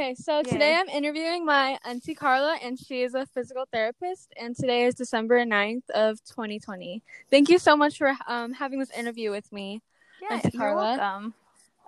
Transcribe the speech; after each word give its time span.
Okay, 0.00 0.14
so 0.14 0.42
today 0.42 0.76
I'm 0.76 0.88
interviewing 0.88 1.44
my 1.44 1.76
auntie 1.84 2.14
Carla, 2.14 2.56
and 2.62 2.78
she 2.78 3.02
is 3.02 3.14
a 3.14 3.26
physical 3.26 3.66
therapist. 3.70 4.32
And 4.40 4.56
today 4.56 4.86
is 4.86 4.94
December 4.94 5.44
9th 5.44 5.90
of 5.90 6.24
2020. 6.24 7.02
Thank 7.30 7.50
you 7.50 7.58
so 7.58 7.76
much 7.76 7.98
for 7.98 8.14
um, 8.26 8.54
having 8.54 8.78
this 8.78 8.90
interview 8.92 9.30
with 9.30 9.52
me, 9.52 9.82
Yeah, 10.22 10.36
Auntie 10.36 10.56
you're 10.56 10.74
Carla. 10.74 10.96
welcome. 10.96 11.34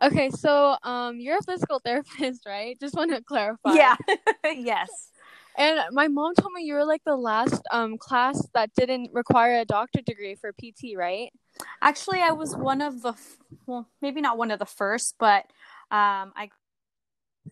Okay, 0.02 0.28
so 0.28 0.76
um, 0.82 1.20
you're 1.20 1.38
a 1.38 1.42
physical 1.42 1.78
therapist, 1.84 2.44
right? 2.44 2.78
Just 2.78 2.94
want 2.94 3.12
to 3.12 3.22
clarify. 3.22 3.72
Yeah. 3.76 3.96
yes. 4.44 5.08
And 5.56 5.80
my 5.92 6.08
mom 6.08 6.34
told 6.34 6.52
me 6.52 6.64
you 6.64 6.74
were 6.74 6.84
like 6.84 7.04
the 7.06 7.16
last 7.16 7.62
um 7.70 7.96
class 7.96 8.46
that 8.52 8.74
didn't 8.74 9.08
require 9.14 9.60
a 9.60 9.64
doctorate 9.64 10.04
degree 10.04 10.34
for 10.34 10.52
PT, 10.52 10.96
right? 10.98 11.32
Actually, 11.80 12.20
I 12.20 12.32
was 12.32 12.54
one 12.54 12.82
of 12.82 13.00
the 13.00 13.10
f- 13.12 13.38
well, 13.64 13.88
maybe 14.02 14.20
not 14.20 14.36
one 14.36 14.50
of 14.50 14.58
the 14.58 14.66
first, 14.66 15.14
but 15.18 15.46
um, 15.90 16.32
I 16.36 16.50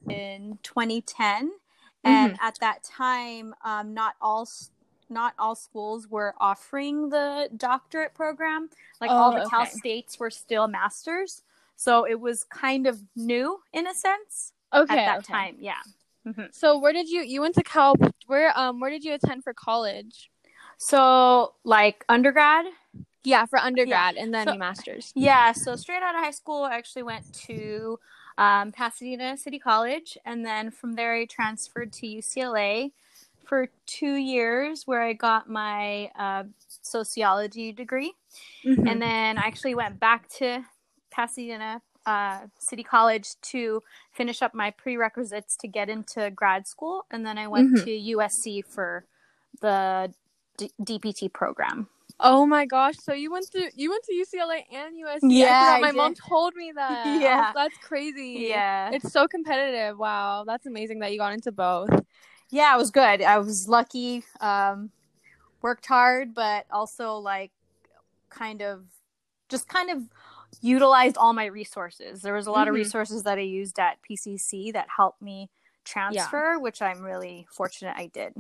in 0.09 0.59
2010, 0.63 1.53
and 2.05 2.39
at 2.41 2.59
that 2.61 2.83
time, 2.83 3.55
um, 3.65 3.93
not 3.95 4.15
all 4.21 4.49
not 5.09 5.35
all 5.39 5.55
schools 5.57 6.07
were 6.09 6.35
offering 6.39 7.09
the 7.11 7.49
doctorate 7.57 8.15
program. 8.15 8.71
Like 9.01 9.11
all 9.11 9.33
Oh, 9.37 9.43
the 9.43 9.51
Cal 9.51 9.67
states 9.67 10.19
were 10.21 10.31
still 10.31 10.69
masters, 10.69 11.43
so 11.77 12.05
it 12.07 12.21
was 12.21 12.45
kind 12.45 12.87
of 12.87 13.03
new 13.17 13.61
in 13.73 13.87
a 13.89 13.95
sense 13.95 14.53
Okay. 14.73 14.93
at 14.99 15.07
that 15.07 15.19
okay. 15.19 15.33
time. 15.33 15.57
Yeah. 15.59 15.81
Mhm. 16.27 16.55
So 16.55 16.79
where 16.79 16.93
did 16.93 17.09
you 17.09 17.23
you 17.23 17.41
went 17.41 17.55
to 17.57 17.63
Cal? 17.63 17.95
Where 18.27 18.57
um 18.59 18.79
where 18.81 18.91
did 18.91 19.03
you 19.05 19.15
attend 19.15 19.43
for 19.43 19.53
college? 19.53 20.31
So 20.79 21.55
like 21.65 22.05
undergrad, 22.09 22.67
Yeah, 23.23 23.45
for 23.47 23.59
undergrad 23.59 24.17
and 24.17 24.33
then 24.33 24.47
So- 24.47 24.55
masters. 24.57 25.13
Yeah, 25.15 25.53
so 25.53 25.77
straight 25.77 26.03
out 26.03 26.15
of 26.15 26.23
high 26.23 26.31
school, 26.31 26.63
I 26.65 26.77
actually 26.77 27.03
went 27.03 27.35
to 27.47 27.99
um, 28.41 28.73
Pasadena 28.73 29.37
City 29.37 29.59
College, 29.59 30.17
and 30.25 30.45
then 30.45 30.71
from 30.71 30.95
there, 30.95 31.15
I 31.15 31.27
transferred 31.27 31.93
to 31.95 32.07
UCLA 32.07 32.93
for 33.45 33.69
two 33.87 34.15
years, 34.15 34.87
where 34.87 35.03
I 35.03 35.13
got 35.13 35.49
my 35.49 36.11
uh, 36.19 36.45
sociology 36.83 37.73
degree, 37.73 38.13
Mm-hmm. 38.65 38.87
and 38.87 39.03
then 39.03 39.39
I 39.39 39.43
actually 39.51 39.75
went 39.75 39.99
back 39.99 40.29
to 40.39 40.65
Pasadena 41.11 41.83
uh, 42.07 42.39
City 42.59 42.85
College 42.85 43.29
to 43.53 43.83
finish 44.13 44.41
up 44.43 44.55
my 44.55 44.71
prerequisites 44.71 45.57
to 45.57 45.69
get 45.69 45.89
into 45.89 46.31
grad 46.31 46.67
school, 46.67 47.05
and 47.11 47.27
then 47.27 47.37
I 47.39 47.47
went 47.49 47.75
Mhm. 47.75 47.85
to 47.85 47.91
USC 48.17 48.63
for 48.65 49.05
the 49.61 50.13
D- 50.57 50.71
DPT 50.83 51.29
program. 51.33 51.89
Oh 52.19 52.47
my 52.47 52.67
gosh! 52.67 52.97
So 52.99 53.13
you 53.13 53.31
went 53.31 53.51
to 53.53 53.71
you 53.75 53.91
went 53.91 54.05
to 54.05 54.15
UCLA 54.15 54.65
and 54.73 54.97
USC. 54.99 55.21
Yeah, 55.39 55.79
my 55.81 55.93
mom 55.93 56.15
told 56.15 56.55
me 56.55 56.73
that. 56.77 57.21
Yeah. 57.21 57.53
that's 57.55 57.79
crazy. 57.79 58.47
Yeah. 58.49 58.91
it's 58.93 59.13
so 59.13 59.29
competitive. 59.29 59.99
Wow, 59.99 60.45
that's 60.47 60.67
amazing 60.67 60.99
that 61.01 61.13
you 61.13 61.19
got 61.19 61.33
into 61.33 61.53
both. 61.53 61.91
yeah 62.51 62.75
it 62.75 62.79
was 62.79 62.91
good 62.91 63.23
i 63.23 63.39
was 63.39 63.69
lucky 63.69 64.25
um 64.41 64.91
worked 65.63 65.87
hard 65.87 66.35
but 66.35 66.67
also 66.73 67.15
like 67.15 67.53
kind 68.29 68.61
of 68.61 68.83
just 69.49 69.69
kind 69.69 69.89
of 69.91 70.03
utilized 70.61 71.17
all 71.17 71.33
my 71.33 71.45
resources 71.47 72.23
there 72.23 72.35
was 72.35 72.49
a 72.49 72.51
lot 72.51 72.67
of 72.67 72.73
Mhm. 72.73 72.79
resources 72.83 73.23
that 73.23 73.39
i 73.39 73.43
used 73.43 73.79
at 73.79 73.99
pcc 74.03 74.73
that 74.73 74.89
helped 74.97 75.23
me 75.23 75.49
transfer 75.85 76.59
which 76.59 76.83
i'm 76.83 77.03
really 77.03 77.47
fortunate 77.53 77.95
i 77.97 78.07
did 78.09 78.33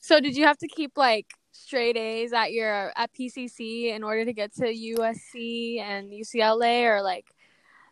So 0.00 0.18
did 0.20 0.36
you 0.36 0.44
have 0.46 0.58
to 0.58 0.68
keep 0.68 0.92
like 0.96 1.26
straight 1.52 1.96
A's 1.96 2.32
at 2.32 2.52
your 2.52 2.92
at 2.96 3.12
PCC 3.14 3.94
in 3.94 4.02
order 4.02 4.24
to 4.24 4.32
get 4.32 4.54
to 4.56 4.64
USC 4.64 5.80
and 5.80 6.12
UCLA, 6.12 6.84
or 6.86 7.02
like 7.02 7.34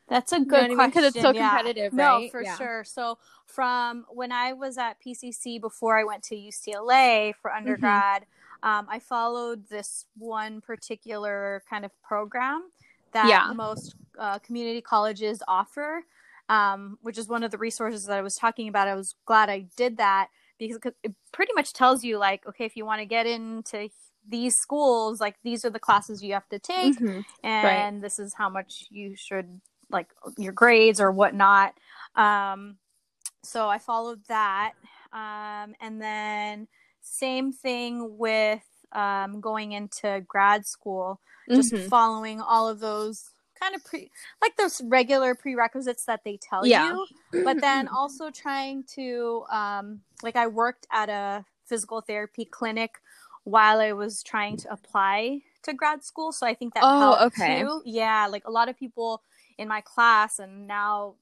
that's 0.08 0.32
a 0.32 0.40
know 0.44 0.46
good 0.46 0.60
what 0.60 0.70
I 0.70 0.76
mean? 0.76 0.92
it's 0.94 1.20
so 1.20 1.32
yeah. 1.34 1.50
competitive, 1.50 1.92
no 1.92 2.20
right? 2.20 2.30
for 2.30 2.42
Yeah. 2.42 2.56
sure 2.56 2.84
so 2.84 3.18
from 3.46 4.04
when 4.10 4.32
i 4.32 4.52
was 4.52 4.78
at 4.78 4.96
pcc 5.04 5.60
before 5.60 5.98
i 5.98 6.04
went 6.04 6.22
to 6.22 6.34
ucla 6.34 7.34
for 7.34 7.50
Mm-hmm. 7.50 7.56
undergrad 7.56 8.26
um, 8.62 8.86
i 8.90 8.98
followed 8.98 9.68
this 9.68 10.06
one 10.16 10.60
particular 10.60 11.62
kind 11.68 11.84
of 11.84 11.91
program 12.02 12.70
that 13.12 13.28
Yeah. 13.28 13.52
most 13.54 13.94
uh, 14.18 14.38
community 14.41 14.80
colleges 14.80 15.42
offer 15.48 16.04
um, 16.48 16.98
which 17.02 17.18
is 17.18 17.28
one 17.28 17.42
of 17.42 17.50
the 17.50 17.58
resources 17.58 18.06
that 18.06 18.18
i 18.18 18.22
was 18.22 18.36
talking 18.36 18.68
about 18.68 18.88
i 18.88 18.94
was 18.94 19.14
glad 19.26 19.48
i 19.50 19.66
did 19.76 19.97
that 19.98 20.28
because 20.58 20.78
it 21.02 21.14
pretty 21.32 21.52
much 21.54 21.72
tells 21.72 22.02
you 22.04 22.19
like 22.19 22.46
okay 22.46 22.64
if 22.64 22.76
you 22.76 22.84
want 22.84 23.00
to 23.00 23.06
get 23.06 23.26
into 23.26 23.88
these 24.28 24.56
schools 24.56 25.20
like 25.20 25.36
these 25.42 25.64
are 25.64 25.70
the 25.70 25.78
classes 25.78 26.22
you 26.22 26.32
have 26.34 26.48
to 26.48 26.58
take 26.58 26.94
Mhm. 26.98 27.24
and 27.42 28.02
this 28.02 28.19
is 28.19 28.34
how 28.34 28.48
much 28.48 28.84
you 28.91 29.14
should 29.16 29.60
like 29.91 30.08
your 30.36 30.52
grades 30.52 31.00
or 31.00 31.10
whatnot 31.10 31.74
um 32.16 32.76
so 33.42 33.68
i 33.68 33.78
followed 33.78 34.20
that 34.28 34.72
um 35.12 35.74
and 35.80 36.02
then 36.02 36.68
same 37.00 37.52
thing 37.52 38.18
with 38.18 38.62
um 38.92 39.41
going 39.41 39.72
into 39.72 40.22
grad 40.26 40.66
school 40.66 41.20
just 41.54 41.72
Mhm. 41.72 41.88
following 41.88 42.41
all 42.41 42.68
of 42.68 42.80
those 42.80 43.30
kind 43.60 43.74
of 43.74 43.84
pre 43.84 44.10
like 44.42 44.56
those 44.56 44.80
regular 44.84 45.34
prerequisites 45.34 46.04
that 46.04 46.22
they 46.24 46.36
tell 46.36 46.66
Yeah. 46.66 46.91
you 46.91 47.06
but 47.44 47.60
then 47.60 47.88
also 47.88 48.30
trying 48.30 48.84
to 48.84 49.44
um 49.50 50.00
like 50.22 50.36
i 50.36 50.46
worked 50.46 50.86
at 50.92 51.08
a 51.08 51.44
physical 51.66 52.00
therapy 52.00 52.44
clinic 52.44 52.97
while 53.44 53.80
i 53.80 53.92
was 53.92 54.22
trying 54.22 54.56
to 54.56 54.70
apply 54.72 55.41
to 55.62 55.72
grad 55.74 56.04
school 56.04 56.32
so 56.32 56.47
i 56.47 56.54
think 56.54 56.74
that 56.74 56.86
Oh, 56.86 56.88
helped 56.88 57.26
okay. 57.26 57.62
too 57.62 57.82
yeah 57.84 58.26
like 58.26 58.44
a 58.47 58.50
lot 58.50 58.68
of 58.68 58.78
people 58.78 59.22
in 59.58 59.68
my 59.68 59.80
class 59.80 60.38
and 60.38 60.66
now 60.66 61.14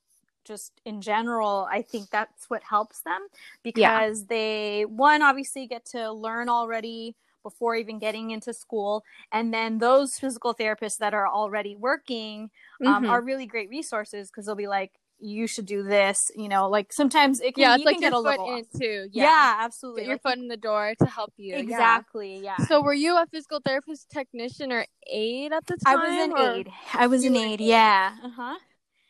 just 0.44 0.72
in 0.84 1.00
general 1.00 1.66
i 1.70 1.82
think 1.82 2.10
that's 2.10 2.48
what 2.48 2.62
helps 2.62 3.00
them 3.00 3.26
because 3.62 4.26
they 4.26 4.84
one 4.86 5.22
obviously 5.22 5.66
get 5.66 5.84
to 5.84 6.12
learn 6.12 6.48
already 6.48 7.16
before 7.48 7.74
even 7.76 7.98
getting 7.98 8.30
into 8.32 8.52
school 8.52 9.04
and 9.30 9.54
then 9.54 9.78
those 9.78 10.18
physical 10.18 10.52
therapists 10.54 10.98
that 10.98 11.14
are 11.14 11.28
already 11.28 11.74
working 11.76 12.50
um, 12.84 13.04
Mhm. 13.04 13.10
are 13.10 13.22
really 13.22 13.46
great 13.46 13.68
resources 13.70 14.28
because 14.28 14.46
they'll 14.46 14.56
be 14.66 14.66
like 14.80 14.92
you 15.20 15.46
should 15.46 15.64
do 15.76 15.82
this 15.82 16.18
you 16.42 16.48
know 16.48 16.68
like 16.76 16.92
sometimes 16.92 17.40
it 17.40 17.54
can 17.54 17.62
yeah, 17.62 17.74
it's 17.74 17.80
you 17.80 17.86
like 17.86 17.94
can 17.94 18.00
get 18.00 18.12
a 18.12 18.16
foot 18.16 18.38
little 18.40 18.56
in 18.58 18.64
too. 18.78 19.08
yeah, 19.12 19.22
Yeah, 19.24 19.56
absolutely 19.60 20.02
get 20.02 20.08
your 20.08 20.16
Like, 20.16 20.22
foot 20.22 20.38
in 20.38 20.48
the 20.48 20.56
door 20.70 20.94
to 21.02 21.06
help 21.06 21.32
you. 21.36 21.54
exactly 21.56 22.40
yeah, 22.42 22.58
So 22.68 22.82
were 22.82 22.98
you 23.04 23.16
a 23.16 23.26
physical 23.32 23.60
therapist 23.64 24.10
technician 24.10 24.72
or 24.72 24.84
aide 25.06 25.52
at 25.52 25.64
the 25.66 25.76
time? 25.76 25.98
i 25.98 26.06
was 26.06 26.16
an 26.24 26.32
or- 26.32 26.56
aide 26.56 26.70
i 26.94 27.06
was 27.06 27.22
You 27.24 27.30
an 27.30 27.36
aide 27.36 27.60
aide. 27.60 27.68
yeah 27.74 28.14
uh-huh 28.28 28.56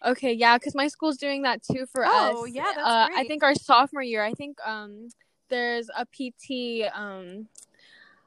Okay, 0.04 0.32
yeah, 0.34 0.56
because 0.58 0.74
my 0.74 0.88
school's 0.88 1.16
doing 1.16 1.42
that 1.42 1.62
too 1.62 1.86
for 1.91 2.04
us. 2.04 2.34
Oh, 2.36 2.44
yeah, 2.44 2.64
that's 2.76 2.86
uh, 2.86 3.08
I 3.16 3.24
think 3.24 3.42
our 3.42 3.54
sophomore 3.54 4.03
year, 4.03 4.22
I 4.22 4.32
think 4.32 4.58
um, 4.64 5.08
there's 5.48 5.88
a 5.97 6.04
PT 6.06 6.84
um, 6.94 7.48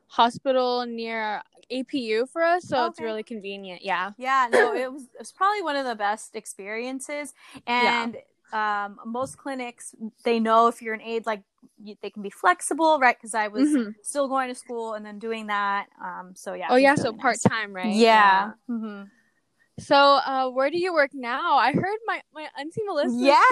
hospital 0.09 0.85
near 0.85 1.41
APU 1.71 2.27
for 2.29 2.43
us, 2.43 2.65
so 2.65 2.85
it's 2.87 2.99
really 2.99 3.23
convenient. 3.23 3.81
Yeah. 3.83 4.11
Yeah, 4.17 4.47
no, 4.51 4.73
it 4.73 4.91
was 4.91 5.03
it 5.03 5.19
was 5.19 5.31
probably 5.31 5.61
one 5.61 5.75
of 5.75 5.85
the 5.85 5.95
best 5.95 6.35
experiences. 6.35 7.33
And 7.67 8.17
um, 8.51 8.99
most 9.05 9.37
clinics, 9.37 9.93
they 10.23 10.39
know 10.39 10.67
if 10.67 10.81
you're 10.81 10.95
an 10.95 11.01
aide, 11.01 11.25
like 11.25 11.43
you, 11.81 11.95
they 12.01 12.09
can 12.09 12.23
be 12.23 12.31
flexible, 12.31 12.99
right? 12.99 13.15
Because 13.15 13.33
I 13.35 13.47
was 13.47 13.69
Mhm. 13.69 13.95
still 14.01 14.27
going 14.27 14.49
to 14.49 14.55
school 14.55 14.93
and 14.95 15.05
then 15.05 15.19
doing 15.19 15.47
that. 15.47 15.87
Um, 16.03 16.33
so 16.35 16.53
yeah. 16.53 16.69
Oh 16.71 16.75
yeah, 16.75 16.95
so 16.95 17.11
really 17.11 17.17
part-time 17.19 17.73
right? 17.73 17.93
Yeah. 17.93 18.51
hmm 18.67 19.03
So, 19.79 19.95
uh, 19.95 20.50
where 20.50 20.69
do 20.69 20.78
you 20.78 20.94
work 20.94 21.12
now? 21.13 21.57
I 21.57 21.72
heard 21.72 22.00
my 22.06 22.22
my 22.34 22.47
auntie 22.59 22.81
Melissa. 22.85 23.16
Yeah. 23.17 23.34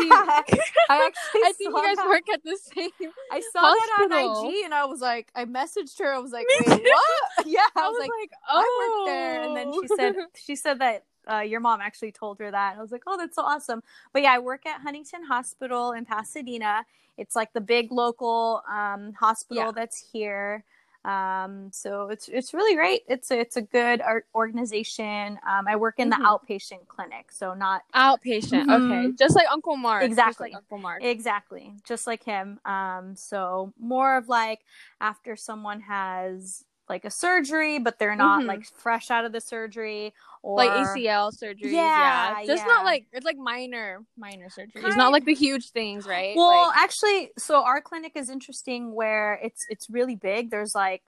I 0.90 1.08
actually 1.08 1.42
I 1.46 1.54
think 1.58 1.72
saw 1.72 1.82
you 1.82 1.88
guys 1.88 1.96
that. 1.98 2.08
work 2.08 2.30
at 2.34 2.44
the 2.44 2.58
same. 2.58 3.12
I 3.32 3.40
saw 3.40 3.62
that 3.62 4.10
on 4.12 4.48
IG 4.48 4.66
and 4.66 4.74
I 4.74 4.86
was 4.86 5.02
like, 5.02 5.30
I 5.36 5.46
messaged 5.46 6.00
her. 6.00 6.14
I 6.14 6.20
was 6.20 6.32
like, 6.32 6.46
wait, 6.50 6.82
what? 6.84 7.46
Yeah, 7.46 7.62
I, 7.76 7.86
I 7.86 7.88
was, 7.90 8.00
like, 8.00 8.32
oh, 8.50 8.60
I 8.60 9.06
work 9.06 9.08
there. 9.08 9.42
And 9.44 9.56
then 9.56 9.74
she 9.74 9.88
said, 9.96 10.16
she 10.36 10.56
said 10.56 10.80
that 10.80 11.06
uh, 11.32 11.40
your 11.40 11.60
mom 11.60 11.82
actually 11.82 12.12
told 12.12 12.40
her 12.40 12.52
that. 12.52 12.76
I 12.78 12.82
was 12.82 12.92
like, 12.92 13.04
oh, 13.08 13.18
that's 13.18 13.36
so 13.36 13.44
awesome. 13.44 13.82
But 14.14 14.24
yeah, 14.24 14.34
I 14.34 14.40
work 14.40 14.66
at 14.66 14.82
Huntington 14.82 15.24
Hospital 15.26 15.92
in 15.92 16.06
Pasadena. 16.06 16.86
It's 17.18 17.36
like 17.36 17.54
the 17.54 17.62
big 17.62 17.92
local 17.92 18.62
um, 18.70 19.14
hospital 19.14 19.66
Yeah. 19.66 19.72
that's 19.74 20.12
here. 20.12 20.64
Um, 21.06 21.70
so 21.72 22.10
it's 22.10 22.28
it's 22.28 22.54
really 22.54 22.76
great. 22.76 23.04
It's 23.08 23.32
a, 23.32 23.40
it's 23.40 23.56
a 23.58 23.62
good 23.62 24.02
art 24.02 24.26
organization. 24.36 25.40
Um, 25.48 25.68
I 25.68 25.76
work 25.76 25.96
in 26.00 26.10
Mhm. 26.10 26.18
the 26.18 26.24
outpatient 26.24 26.88
clinic, 26.88 27.32
so 27.32 27.54
not 27.54 27.84
outpatient. 27.96 28.66
Mhm. 28.66 28.92
Okay, 29.06 29.12
just 29.18 29.36
like 29.36 29.48
Uncle 29.52 29.78
Mark. 29.78 30.02
just 30.02 30.12
Exactly. 30.12 30.50
like 30.50 30.58
Uncle 30.58 30.78
Mark. 30.80 31.04
Exactly, 31.04 31.74
just 31.86 32.08
like 32.08 32.24
him. 32.24 32.60
Um, 32.66 33.16
so 33.16 33.74
more 33.80 34.18
of 34.18 34.28
like 34.28 34.60
after 35.00 35.36
someone 35.36 35.82
has 35.82 36.66
like 36.90 37.06
a 37.06 37.12
surgery, 37.12 37.80
but 37.80 38.00
they're 38.00 38.16
not 38.16 38.44
Mhm. 38.44 38.48
like 38.48 38.66
fresh 38.66 39.12
out 39.12 39.26
of 39.26 39.32
the 39.32 39.42
surgery, 39.42 40.14
or 40.42 40.56
like 40.58 40.70
ACL 40.72 41.32
surgery. 41.32 41.74
Yeah, 41.74 42.40
Yeah, 42.40 42.46
just 42.46 42.64
yeah. 42.64 42.68
not 42.74 42.86
like 42.86 43.08
it's 43.12 43.26
like 43.26 43.38
minor 43.38 44.06
minor 44.18 44.48
surgeries, 44.50 44.82
Kind- 44.82 44.98
not 44.98 45.12
like 45.12 45.26
the 45.26 45.34
huge 45.34 45.72
things, 45.72 46.08
right? 46.08 46.36
Well, 46.36 46.68
Like- 46.68 46.78
actually, 46.78 47.32
so 47.38 47.64
our 47.64 47.82
clinic 47.82 48.14
is 48.16 48.30
interesting 48.30 48.94
where 48.94 49.34
it's 49.44 49.66
it's 49.70 49.90
really 49.90 50.16
big. 50.16 50.50
There's 50.50 50.74
like 50.76 51.04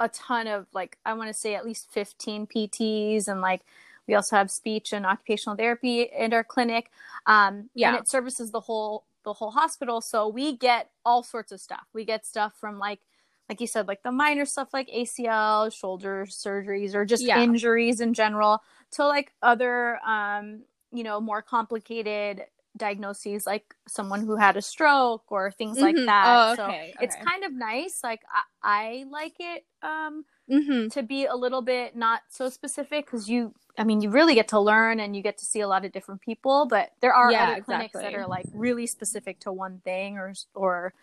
a 0.00 0.08
ton 0.08 0.46
of 0.46 0.66
like 0.72 0.96
I 1.04 1.12
want 1.14 1.28
to 1.28 1.34
say 1.34 1.54
at 1.54 1.64
least 1.66 1.90
15 1.90 2.46
PTs 2.46 3.28
and 3.28 3.40
like 3.40 3.62
we 4.06 4.14
also 4.14 4.36
have 4.36 4.50
speech 4.50 4.92
and 4.94 5.04
occupational 5.04 5.54
therapy 5.56 6.02
in 6.02 6.32
our 6.32 6.44
clinic. 6.44 6.90
Um, 7.26 7.68
Yeah. 7.74 7.90
and 7.90 7.98
it 7.98 8.08
services 8.08 8.50
the 8.52 8.60
whole 8.60 9.04
the 9.24 9.34
whole 9.34 9.50
hospital. 9.50 10.00
So 10.00 10.26
we 10.28 10.56
get 10.56 10.90
all 11.04 11.22
sorts 11.22 11.52
of 11.52 11.60
stuff. 11.60 11.84
We 11.92 12.06
get 12.06 12.24
stuff 12.24 12.54
from 12.58 12.78
like 12.78 13.00
like 13.48 13.60
you 13.60 13.66
said, 13.66 13.88
like 13.88 14.02
the 14.02 14.12
minor 14.12 14.44
stuff 14.44 14.68
like 14.72 14.88
ACL, 14.92 15.70
shoulder 15.70 16.26
surgeries, 16.28 16.94
or 16.94 17.04
just 17.04 17.24
Yeah. 17.24 17.36
injuries 17.36 18.00
in 18.00 18.14
general, 18.14 18.62
to 18.92 19.06
like 19.06 19.32
other, 19.42 19.98
um, 20.06 20.62
you 20.92 21.02
know, 21.02 21.20
more 21.20 21.42
complicated 21.42 22.44
diagnoses, 22.76 23.46
like 23.46 23.74
someone 23.88 24.20
who 24.24 24.36
had 24.36 24.56
a 24.56 24.62
stroke 24.62 25.24
or 25.30 25.50
things 25.50 25.80
like 25.80 25.96
Mhm. 25.96 26.06
that. 26.06 26.24
Oh, 26.24 26.54
So 26.54 26.68
okay, 26.68 26.94
it's 27.00 27.16
kind 27.16 27.44
of 27.44 27.52
nice. 27.52 28.00
Like 28.04 28.22
I, 28.32 28.42
I 28.62 29.04
like 29.10 29.36
it 29.40 29.64
um, 29.82 30.24
Mm-hmm. 30.50 30.88
to 30.90 31.02
be 31.02 31.26
a 31.26 31.34
little 31.36 31.62
bit 31.62 31.96
not 31.96 32.22
so 32.28 32.48
specific 32.48 33.06
because 33.06 33.28
you, 33.28 33.54
I 33.78 33.84
mean, 33.84 34.00
you 34.00 34.10
really 34.10 34.34
get 34.34 34.48
to 34.48 34.60
learn 34.60 35.00
and 35.00 35.14
you 35.16 35.22
get 35.22 35.38
to 35.38 35.44
see 35.44 35.60
a 35.60 35.68
lot 35.68 35.84
of 35.84 35.92
different 35.92 36.20
people. 36.20 36.66
But 36.66 36.90
there 37.00 37.12
are 37.14 37.30
Yeah, 37.30 37.42
other 37.42 37.62
clinics 37.62 38.00
that 38.00 38.14
are 38.14 38.26
like 38.26 38.46
really 38.52 38.86
specific 38.86 39.40
to 39.40 39.52
one 39.52 39.80
thing 39.84 40.18
or 40.18 40.34
or 40.54 40.94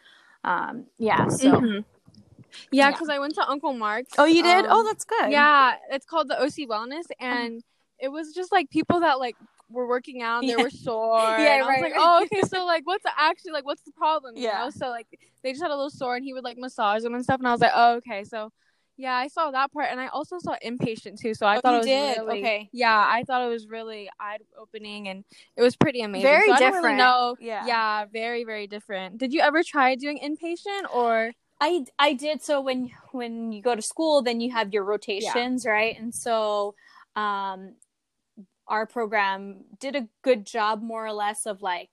um, 0.44 0.86
yeah. 0.98 1.28
So. 1.28 1.62
Mhm. 1.62 1.86
Yeah, 2.72 2.88
Yeah. 2.88 2.92
because 2.92 3.10
I 3.10 3.20
went 3.20 3.36
to 3.36 3.48
Uncle 3.48 3.74
Mark's. 3.74 4.14
Oh, 4.18 4.26
you 4.26 4.44
did? 4.44 4.66
um, 4.66 4.72
oh, 4.72 4.84
that's 4.88 5.06
good. 5.06 5.32
Yeah, 5.32 5.76
it's 5.92 6.06
called 6.06 6.30
the 6.30 6.40
OC 6.42 6.68
Wellness, 6.68 7.06
and 7.20 7.62
it 8.00 8.10
was 8.10 8.34
just 8.34 8.52
like 8.52 8.70
people 8.70 9.00
that 9.02 9.20
like 9.20 9.38
were 9.70 9.88
working 9.88 10.22
out, 10.22 10.40
and 10.40 10.50
they 10.50 10.58
were 10.58 10.70
sore. 10.86 11.20
Yeah, 11.40 11.56
and 11.56 11.64
I 11.64 11.68
was 11.68 11.82
like, 11.82 11.94
oh, 11.96 12.24
okay, 12.26 12.42
so 12.48 12.66
like, 12.66 12.86
what's 12.86 13.04
the, 13.04 13.12
actually 13.18 13.54
like, 13.54 13.66
what's 13.66 13.82
the 13.84 13.92
problem? 13.92 14.36
You 14.38 14.44
Yeah. 14.44 14.66
know? 14.66 14.70
So 14.70 14.90
like, 14.90 15.08
they 15.44 15.52
just 15.52 15.62
had 15.62 15.72
a 15.72 15.76
little 15.76 15.90
sore, 15.90 16.16
and 16.16 16.24
he 16.26 16.34
would 16.34 16.44
like 16.44 16.58
massage 16.58 17.04
them 17.04 17.16
and 17.16 17.24
stuff, 17.24 17.40
and 17.40 17.48
I 17.48 17.52
was 17.52 17.62
like, 17.62 17.74
oh, 17.74 17.96
okay, 17.96 18.24
so. 18.24 18.52
Yeah, 18.98 19.14
I 19.14 19.28
saw 19.28 19.52
that 19.52 19.74
part, 19.74 19.88
and 19.92 20.00
I 20.00 20.08
also 20.08 20.38
saw 20.40 20.56
inpatient 20.66 21.20
too. 21.20 21.34
So 21.34 21.46
I 21.46 21.58
Oh, 21.58 21.60
thought 21.60 21.72
you 21.72 21.76
it 21.76 21.80
was 21.80 21.86
did? 21.88 22.18
really, 22.22 22.40
Okay. 22.40 22.70
Yeah, 22.72 22.96
I 22.98 23.24
thought 23.28 23.42
it 23.46 23.50
was 23.50 23.68
really 23.68 24.10
eye 24.22 24.38
opening, 24.58 25.10
and 25.10 25.26
it 25.58 25.62
was 25.62 25.76
pretty 25.76 26.00
amazing. 26.00 26.30
Very 26.30 26.48
so 26.48 26.60
don't 26.60 26.62
really 26.62 26.76
different. 26.78 26.98
know. 27.00 27.36
Yeah. 27.42 27.66
yeah, 27.66 28.06
very 28.06 28.46
very 28.46 28.68
different. 28.68 29.18
Did 29.18 29.34
you 29.34 29.42
ever 29.42 29.64
try 29.64 29.96
doing 29.96 30.18
inpatient 30.20 30.90
or? 30.94 31.34
I 31.60 31.86
I 31.98 32.14
did 32.14 32.42
so 32.44 32.62
when 32.62 32.92
when 33.12 33.52
you 33.52 33.62
go 33.62 33.76
to 33.76 33.82
school 33.82 34.22
then 34.22 34.42
you 34.42 34.52
have 34.52 34.74
your 34.74 34.84
rotations 34.84 35.66
right 35.66 35.98
and 35.98 36.14
so 36.14 36.76
um 37.16 37.76
our 38.68 38.86
program 38.86 39.64
did 39.80 39.96
a 39.96 40.08
good 40.22 40.46
job 40.46 40.82
more 40.82 41.06
or 41.06 41.14
less 41.14 41.46
of 41.46 41.62
like 41.62 41.90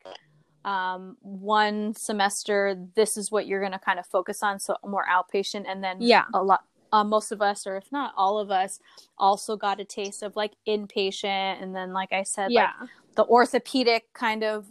um 0.65 1.17
one 1.21 1.95
semester 1.95 2.77
this 2.97 3.17
is 3.17 3.31
what 3.31 3.47
you're 3.47 3.61
going 3.61 3.73
to 3.73 3.79
kind 3.79 3.99
of 3.99 4.07
focus 4.07 4.43
on 4.43 4.59
so 4.59 4.77
more 4.85 5.05
outpatient 5.11 5.65
and 5.69 5.83
then 5.83 5.99
Yeah. 6.01 6.25
a 6.35 6.43
lot 6.43 6.65
uh, 6.93 7.05
most 7.05 7.33
of 7.33 7.41
us 7.41 7.67
or 7.67 7.77
if 7.77 7.91
not 7.91 8.13
all 8.17 8.39
of 8.39 8.51
us 8.51 8.79
also 9.17 9.57
got 9.57 9.81
a 9.81 9.85
taste 9.85 10.23
of 10.23 10.37
like 10.37 10.53
inpatient 10.69 11.63
and 11.63 11.75
then 11.75 11.93
like 11.93 12.13
I 12.13 12.23
said 12.23 12.53
like 12.53 12.69
Yeah. 12.81 12.87
the 13.17 13.25
orthopedic 13.25 14.13
kind 14.13 14.45
of 14.45 14.67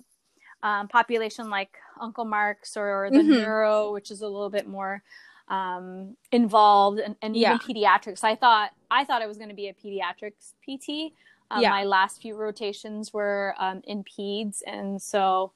um, 0.64 0.88
population 0.88 1.50
like 1.50 1.76
Uncle 2.00 2.26
Mark's 2.26 2.78
or 2.78 3.10
the 3.12 3.18
Mhm. 3.20 3.28
neuro, 3.42 3.92
which 3.94 4.12
is 4.12 4.22
a 4.22 4.28
little 4.28 4.50
bit 4.50 4.68
more 4.68 5.04
um, 5.48 6.16
involved, 6.32 7.00
and, 7.00 7.16
and 7.22 7.36
Yeah. 7.36 7.56
even 7.56 7.60
pediatrics. 7.60 8.24
I 8.24 8.36
thought 8.36 8.72
I 8.90 9.04
thought 9.04 9.22
it 9.22 9.28
was 9.28 9.38
going 9.38 9.50
to 9.50 9.56
be 9.56 9.68
a 9.68 9.74
pediatrics 9.74 10.54
PT. 10.64 11.14
Um, 11.50 11.62
Yeah. 11.62 11.70
My 11.72 11.84
last 11.84 12.22
few 12.22 12.36
rotations 12.36 13.12
were 13.12 13.54
um, 13.58 13.82
in 13.86 14.04
peds, 14.06 14.62
and 14.66 15.02
so 15.02 15.52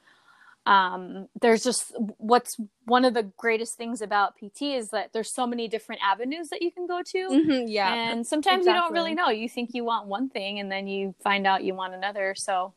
um, 0.66 1.28
there's 1.40 1.64
just 1.64 1.94
what's 2.18 2.58
one 2.86 3.06
of 3.06 3.14
the 3.14 3.24
greatest 3.38 3.78
things 3.78 4.02
about 4.02 4.36
PT 4.36 4.76
is 4.76 4.90
that 4.90 5.14
there's 5.14 5.32
so 5.32 5.46
many 5.46 5.68
different 5.68 6.02
avenues 6.04 6.50
that 6.50 6.62
you 6.62 6.72
can 6.72 6.88
go 6.88 7.02
to. 7.04 7.28
Mhm, 7.30 7.66
yeah. 7.68 7.94
And 7.94 8.26
sometimes 8.26 8.66
you 8.66 8.74
don't 8.74 8.92
really 8.92 9.14
know. 9.14 9.30
You 9.30 9.48
think 9.48 9.70
you 9.74 9.86
want 9.86 10.08
one 10.08 10.28
thing 10.28 10.60
and 10.60 10.72
then 10.72 10.88
you 10.88 11.14
find 11.24 11.46
out 11.46 11.64
you 11.64 11.76
want 11.76 11.94
another. 11.94 12.34
So, 12.36 12.74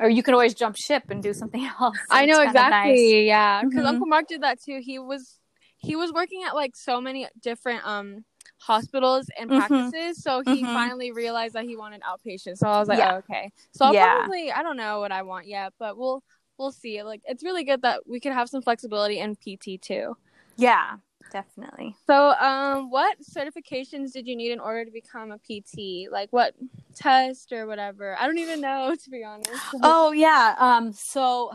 or 0.00 0.08
you 0.08 0.22
could 0.22 0.34
always 0.34 0.54
jump 0.54 0.76
ship 0.76 1.04
and 1.10 1.22
do 1.22 1.32
something 1.32 1.64
else. 1.80 1.96
So 1.98 2.04
I 2.10 2.26
know 2.26 2.40
exactly. 2.40 2.90
nice. 2.90 3.26
Yeah, 3.26 3.62
because 3.62 3.84
Mhm. 3.84 3.88
Uncle 3.88 4.06
Mark 4.06 4.26
did 4.26 4.42
that 4.42 4.60
too. 4.62 4.80
He 4.82 4.98
was 4.98 5.38
he 5.76 5.96
was 5.96 6.12
working 6.12 6.42
at 6.46 6.54
like 6.54 6.74
so 6.76 7.00
many 7.00 7.26
different 7.40 7.86
um 7.86 8.24
hospitals 8.58 9.26
and 9.38 9.50
Mhm. 9.50 9.56
practices, 9.56 10.22
so 10.22 10.42
he 10.42 10.64
Mhm. 10.64 10.72
finally 10.74 11.12
realized 11.12 11.54
that 11.54 11.64
he 11.64 11.76
wanted 11.76 12.02
outpatient. 12.02 12.58
So 12.58 12.68
I 12.68 12.78
was 12.78 12.88
like, 12.88 12.98
Yeah. 12.98 13.12
oh, 13.14 13.16
okay. 13.18 13.52
So 13.72 13.86
I'll 13.86 13.94
Yeah. 13.94 14.16
probably 14.16 14.50
I 14.52 14.62
don't 14.62 14.76
know 14.76 15.00
what 15.00 15.12
I 15.12 15.22
want 15.22 15.46
yet, 15.46 15.72
but 15.78 15.96
we'll 15.96 16.22
we'll 16.58 16.72
see. 16.72 17.02
Like 17.02 17.22
it's 17.24 17.42
really 17.44 17.64
good 17.64 17.82
that 17.82 18.00
we 18.06 18.20
could 18.20 18.32
have 18.32 18.48
some 18.48 18.62
flexibility 18.62 19.18
in 19.18 19.36
PT 19.36 19.78
too. 19.80 20.16
Yeah, 20.56 20.96
definitely. 21.30 21.96
So, 22.06 22.30
um, 22.32 22.90
what 22.90 23.18
certifications 23.22 24.12
did 24.12 24.26
you 24.26 24.36
need 24.36 24.52
in 24.52 24.60
order 24.60 24.84
to 24.84 24.90
become 24.90 25.32
a 25.32 25.38
PT? 25.38 26.08
Like 26.10 26.30
what 26.32 26.54
test 26.94 27.52
or 27.52 27.66
whatever? 27.66 28.16
I 28.18 28.26
don't 28.26 28.38
even 28.38 28.60
know 28.60 28.94
to 29.04 29.10
be 29.10 29.24
honest. 29.24 29.50
Oh 29.82 30.12
yeah. 30.12 30.54
Um. 30.58 30.92
So, 30.92 31.52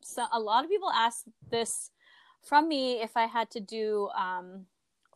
so 0.00 0.24
a 0.32 0.40
lot 0.40 0.64
of 0.64 0.70
people 0.70 0.90
ask 0.90 1.24
this 1.50 1.90
from 2.42 2.68
me 2.68 3.02
if 3.02 3.16
I 3.16 3.26
had 3.26 3.50
to 3.52 3.60
do 3.60 4.08
um 4.16 4.66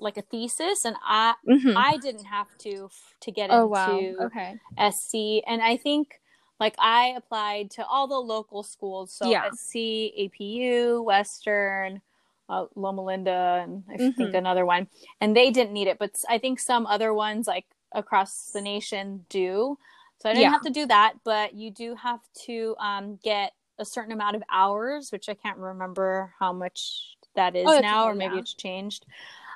like 0.00 0.16
a 0.16 0.22
thesis, 0.22 0.84
and 0.84 0.96
I 1.04 1.34
Mhm. 1.48 1.74
I 1.76 1.96
didn't 1.98 2.24
have 2.24 2.48
to 2.58 2.90
to 3.20 3.30
get 3.30 3.50
oh 3.50 3.64
into 3.64 3.70
wow. 3.70 4.26
Okay. 4.26 4.58
SC, 4.78 5.42
and 5.46 5.62
I 5.62 5.76
think 5.76 6.20
like 6.58 6.74
I 6.78 7.14
applied 7.16 7.70
to 7.72 7.86
all 7.86 8.06
the 8.06 8.18
local 8.18 8.62
schools, 8.62 9.12
so 9.12 9.30
Yeah. 9.30 9.48
SC, 9.50 9.76
APU, 10.18 11.04
Western, 11.04 12.00
uh, 12.48 12.66
Loma 12.74 13.02
Linda, 13.04 13.60
and 13.62 13.84
I 13.88 13.96
think 13.98 14.18
Mhm. 14.18 14.34
another 14.34 14.66
one, 14.66 14.88
and 15.20 15.36
they 15.36 15.50
didn't 15.50 15.72
need 15.72 15.88
it, 15.88 15.98
but 15.98 16.16
I 16.28 16.38
think 16.38 16.60
some 16.60 16.86
other 16.86 17.12
ones 17.14 17.46
like 17.46 17.66
across 17.92 18.50
the 18.52 18.60
nation 18.60 19.24
do. 19.28 19.78
So 20.20 20.28
I 20.28 20.32
didn't 20.32 20.42
Yeah. 20.42 20.50
have 20.50 20.62
to 20.62 20.70
do 20.70 20.86
that, 20.86 21.14
but 21.24 21.54
you 21.54 21.70
do 21.70 21.94
have 21.96 22.20
to 22.46 22.76
um, 22.78 23.18
get 23.22 23.52
a 23.78 23.84
certain 23.84 24.12
amount 24.12 24.36
of 24.36 24.42
hours, 24.50 25.10
which 25.10 25.28
I 25.28 25.34
can't 25.34 25.58
remember 25.58 26.32
how 26.38 26.52
much 26.52 27.16
that 27.34 27.56
is 27.56 27.66
Oh, 27.66 27.80
now, 27.80 28.08
or 28.08 28.14
maybe 28.14 28.34
yeah. 28.34 28.40
it's 28.40 28.54
changed. 28.54 29.06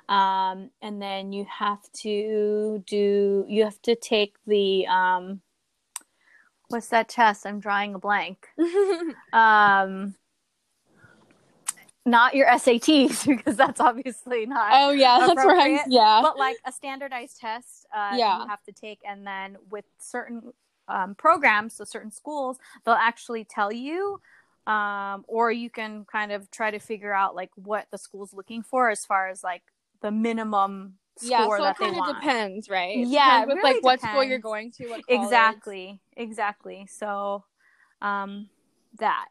Um, 0.08 0.70
and 0.82 1.00
then 1.02 1.32
you 1.32 1.44
have 1.46 1.82
to 2.02 2.82
do 2.86 3.44
you 3.48 3.64
have 3.64 3.80
to 3.82 3.94
take 3.96 4.36
the 4.46 4.86
um, 4.86 5.40
what's 6.68 6.88
that 6.88 7.08
test? 7.08 7.46
I'm 7.46 7.60
drawing 7.60 7.94
a 7.94 7.98
blank. 7.98 8.48
Um, 9.32 10.14
not 12.06 12.34
your 12.34 12.46
SATs 12.46 13.26
because 13.36 13.56
that's 13.56 13.80
obviously 13.80 14.46
not. 14.46 14.70
oh 14.72 14.90
yeah, 14.90 15.18
that's 15.20 15.44
right. 15.44 15.80
Yeah. 15.88 16.20
But 16.22 16.38
like 16.38 16.56
a 16.64 16.72
standardized 16.72 17.40
test, 17.40 17.86
uh, 17.94 18.12
Yeah. 18.16 18.42
you 18.42 18.48
have 18.48 18.62
to 18.64 18.72
take, 18.72 19.00
and 19.06 19.26
then 19.26 19.56
with 19.70 19.84
certain 19.98 20.52
um, 20.88 21.14
programs, 21.16 21.74
so 21.74 21.84
certain 21.84 22.10
schools, 22.12 22.58
they'll 22.84 22.94
actually 22.94 23.44
tell 23.44 23.72
you, 23.72 24.20
um, 24.66 25.24
or 25.28 25.50
you 25.50 25.68
can 25.68 26.04
kind 26.10 26.32
of 26.32 26.50
try 26.50 26.70
to 26.70 26.78
figure 26.78 27.12
out 27.12 27.34
like 27.34 27.50
what 27.56 27.86
the 27.90 27.98
school's 27.98 28.32
looking 28.32 28.62
for 28.62 28.88
as 28.90 29.04
far 29.04 29.28
as 29.28 29.42
like 29.42 29.62
the 30.00 30.10
minimum 30.10 30.94
score 31.18 31.30
yeah, 31.30 31.48
so 31.56 31.62
that 31.62 31.76
it 31.76 31.78
kind 31.78 31.96
of 31.98 32.14
depends, 32.14 32.68
right? 32.68 32.98
It 32.98 33.08
Yeah, 33.08 33.44
depends 33.44 33.48
with 33.48 33.56
really 33.64 33.74
like 33.74 33.82
what 33.82 34.00
school 34.00 34.24
you're 34.24 34.38
going 34.38 34.70
to, 34.72 34.86
what. 34.88 35.00
Exactly, 35.08 36.00
exactly. 36.16 36.86
So, 36.88 37.44
um, 38.00 38.48
that. 38.98 39.26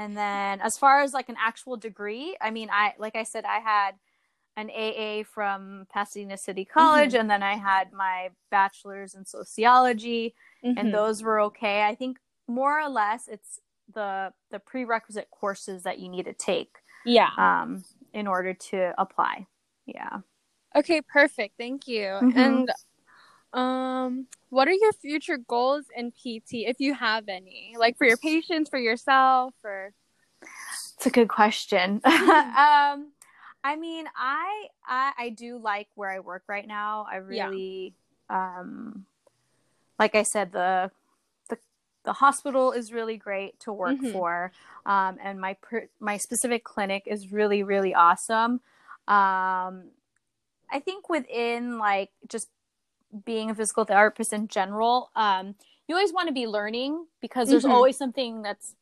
And 0.00 0.16
then 0.16 0.60
as 0.62 0.78
far 0.78 1.02
as 1.02 1.12
like 1.12 1.28
an 1.28 1.36
actual 1.38 1.76
degree, 1.76 2.34
I 2.40 2.50
mean, 2.50 2.70
I 2.72 2.94
like 2.98 3.14
I 3.16 3.22
said, 3.24 3.44
I 3.44 3.58
had 3.58 3.92
an 4.56 4.70
AA 4.70 5.24
from 5.24 5.86
Pasadena 5.92 6.36
City 6.38 6.64
College, 6.64 7.10
Mm-hmm. 7.10 7.20
and 7.20 7.30
then 7.30 7.42
I 7.42 7.54
had 7.56 7.92
my 7.92 8.30
bachelor's 8.50 9.14
in 9.14 9.24
sociology, 9.26 10.34
Mhm. 10.64 10.74
and 10.78 10.94
those 10.94 11.22
were 11.22 11.38
okay. 11.42 11.82
I 11.84 11.94
think 11.94 12.18
more 12.48 12.80
or 12.80 12.88
less 12.88 13.28
it's 13.28 13.60
the 13.92 14.32
the 14.50 14.58
prerequisite 14.58 15.28
courses 15.30 15.82
that 15.82 15.98
you 15.98 16.08
need 16.08 16.24
to 16.24 16.32
take 16.32 16.78
yeah. 17.04 17.30
um, 17.36 17.84
in 18.14 18.26
order 18.26 18.54
to 18.54 18.94
apply. 18.96 19.46
Yeah. 19.84 20.20
Okay, 20.74 21.02
perfect. 21.02 21.56
Thank 21.58 21.86
you. 21.86 22.06
Mhm. 22.22 22.36
And 22.36 22.70
um 23.52 24.26
what 24.50 24.68
are 24.68 24.72
your 24.72 24.92
future 24.92 25.38
goals 25.38 25.86
in 25.96 26.10
PT 26.12 26.66
if 26.66 26.80
you 26.80 26.94
have 26.94 27.28
any? 27.28 27.76
Like 27.78 27.96
for 27.98 28.06
your 28.06 28.16
patients, 28.16 28.68
for 28.70 28.78
yourself, 28.78 29.54
or 29.64 29.92
It's 30.96 31.06
a 31.06 31.10
good 31.10 31.28
question. 31.28 32.00
um, 32.04 33.12
I 33.64 33.76
mean, 33.78 34.06
I, 34.16 34.68
I 34.86 35.12
I 35.18 35.28
do 35.30 35.58
like 35.58 35.88
where 35.94 36.10
I 36.10 36.20
work 36.20 36.44
right 36.48 36.66
now. 36.66 37.06
I 37.10 37.16
Yeah. 37.28 37.48
really, 37.48 37.94
um, 38.28 39.06
like 39.98 40.14
I 40.14 40.22
said, 40.22 40.52
the 40.52 40.90
the 41.48 41.58
the 42.04 42.12
hospital 42.14 42.72
is 42.72 42.92
really 42.92 43.16
great 43.16 43.58
to 43.60 43.72
work 43.72 44.02
Mhm. 44.02 44.12
for, 44.12 44.52
um, 44.86 45.18
and 45.22 45.40
my 45.40 45.54
per- 45.54 45.88
my 46.00 46.16
specific 46.16 46.64
clinic 46.64 47.04
is 47.06 47.32
really 47.32 47.62
really 47.62 47.94
awesome. 47.94 48.60
Um, 49.08 49.90
I 50.70 50.80
think 50.84 51.08
within 51.08 51.78
like 51.78 52.10
just 52.28 52.48
being 53.24 53.50
a 53.50 53.54
physical 53.54 53.84
therapist 53.84 54.32
in 54.32 54.48
general, 54.48 55.10
um, 55.16 55.54
you 55.88 55.94
always 55.94 56.12
want 56.12 56.28
to 56.28 56.34
be 56.34 56.46
learning 56.46 57.06
because 57.20 57.48
there's 57.48 57.64
Mhm. 57.64 57.70
always 57.72 57.96
something 57.96 58.42
that's 58.42 58.74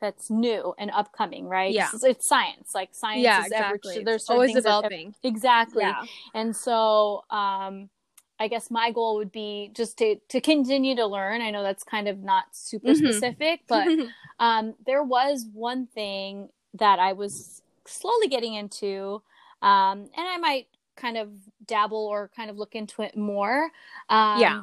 that's 0.00 0.30
new 0.30 0.74
and 0.78 0.92
upcoming, 0.92 1.48
right? 1.48 1.72
Yeah. 1.74 1.88
It's, 1.92 2.04
it's 2.04 2.28
science. 2.28 2.72
Like 2.72 2.90
science 2.92 3.20
yeah, 3.20 3.44
is 3.44 3.50
ever 3.50 3.74
exactly. 3.74 4.04
there's 4.04 4.22
It's 4.22 4.30
always 4.30 4.52
things 4.52 4.62
that- 4.62 4.68
developing. 4.70 5.14
exactly. 5.24 5.82
Yeah. 5.82 6.04
And 6.34 6.54
so 6.54 7.24
um 7.30 7.90
I 8.40 8.46
guess 8.46 8.70
my 8.70 8.92
goal 8.92 9.16
would 9.16 9.32
be 9.32 9.70
just 9.74 9.98
to 9.98 10.14
to 10.28 10.40
continue 10.40 10.94
to 10.94 11.04
learn. 11.06 11.42
I 11.42 11.50
know 11.50 11.64
that's 11.64 11.82
kind 11.82 12.06
of 12.06 12.20
not 12.20 12.44
super 12.54 12.90
Mhm. 12.90 12.96
specific, 12.96 13.62
but 13.66 13.88
um, 14.38 14.74
there 14.86 15.02
was 15.02 15.44
one 15.52 15.88
thing 15.88 16.48
that 16.74 17.00
I 17.00 17.12
was 17.14 17.62
slowly 17.84 18.28
getting 18.28 18.54
into, 18.54 19.20
um, 19.62 20.08
and 20.16 20.28
I 20.28 20.36
might 20.36 20.68
kind 20.98 21.16
of 21.16 21.30
dabble 21.66 22.06
or 22.06 22.28
kind 22.36 22.50
of 22.50 22.58
look 22.58 22.74
into 22.74 23.02
it 23.02 23.16
more. 23.16 23.70
Um, 24.10 24.40
Yeah. 24.40 24.62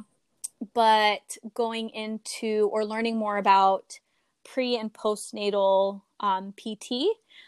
But 0.74 1.38
going 1.54 1.90
into 1.90 2.70
or 2.72 2.86
learning 2.86 3.18
more 3.18 3.38
about 3.38 4.00
pre 4.44 4.78
and 4.78 4.92
postnatal 4.94 6.02
um, 6.20 6.54
PT. 6.54 7.06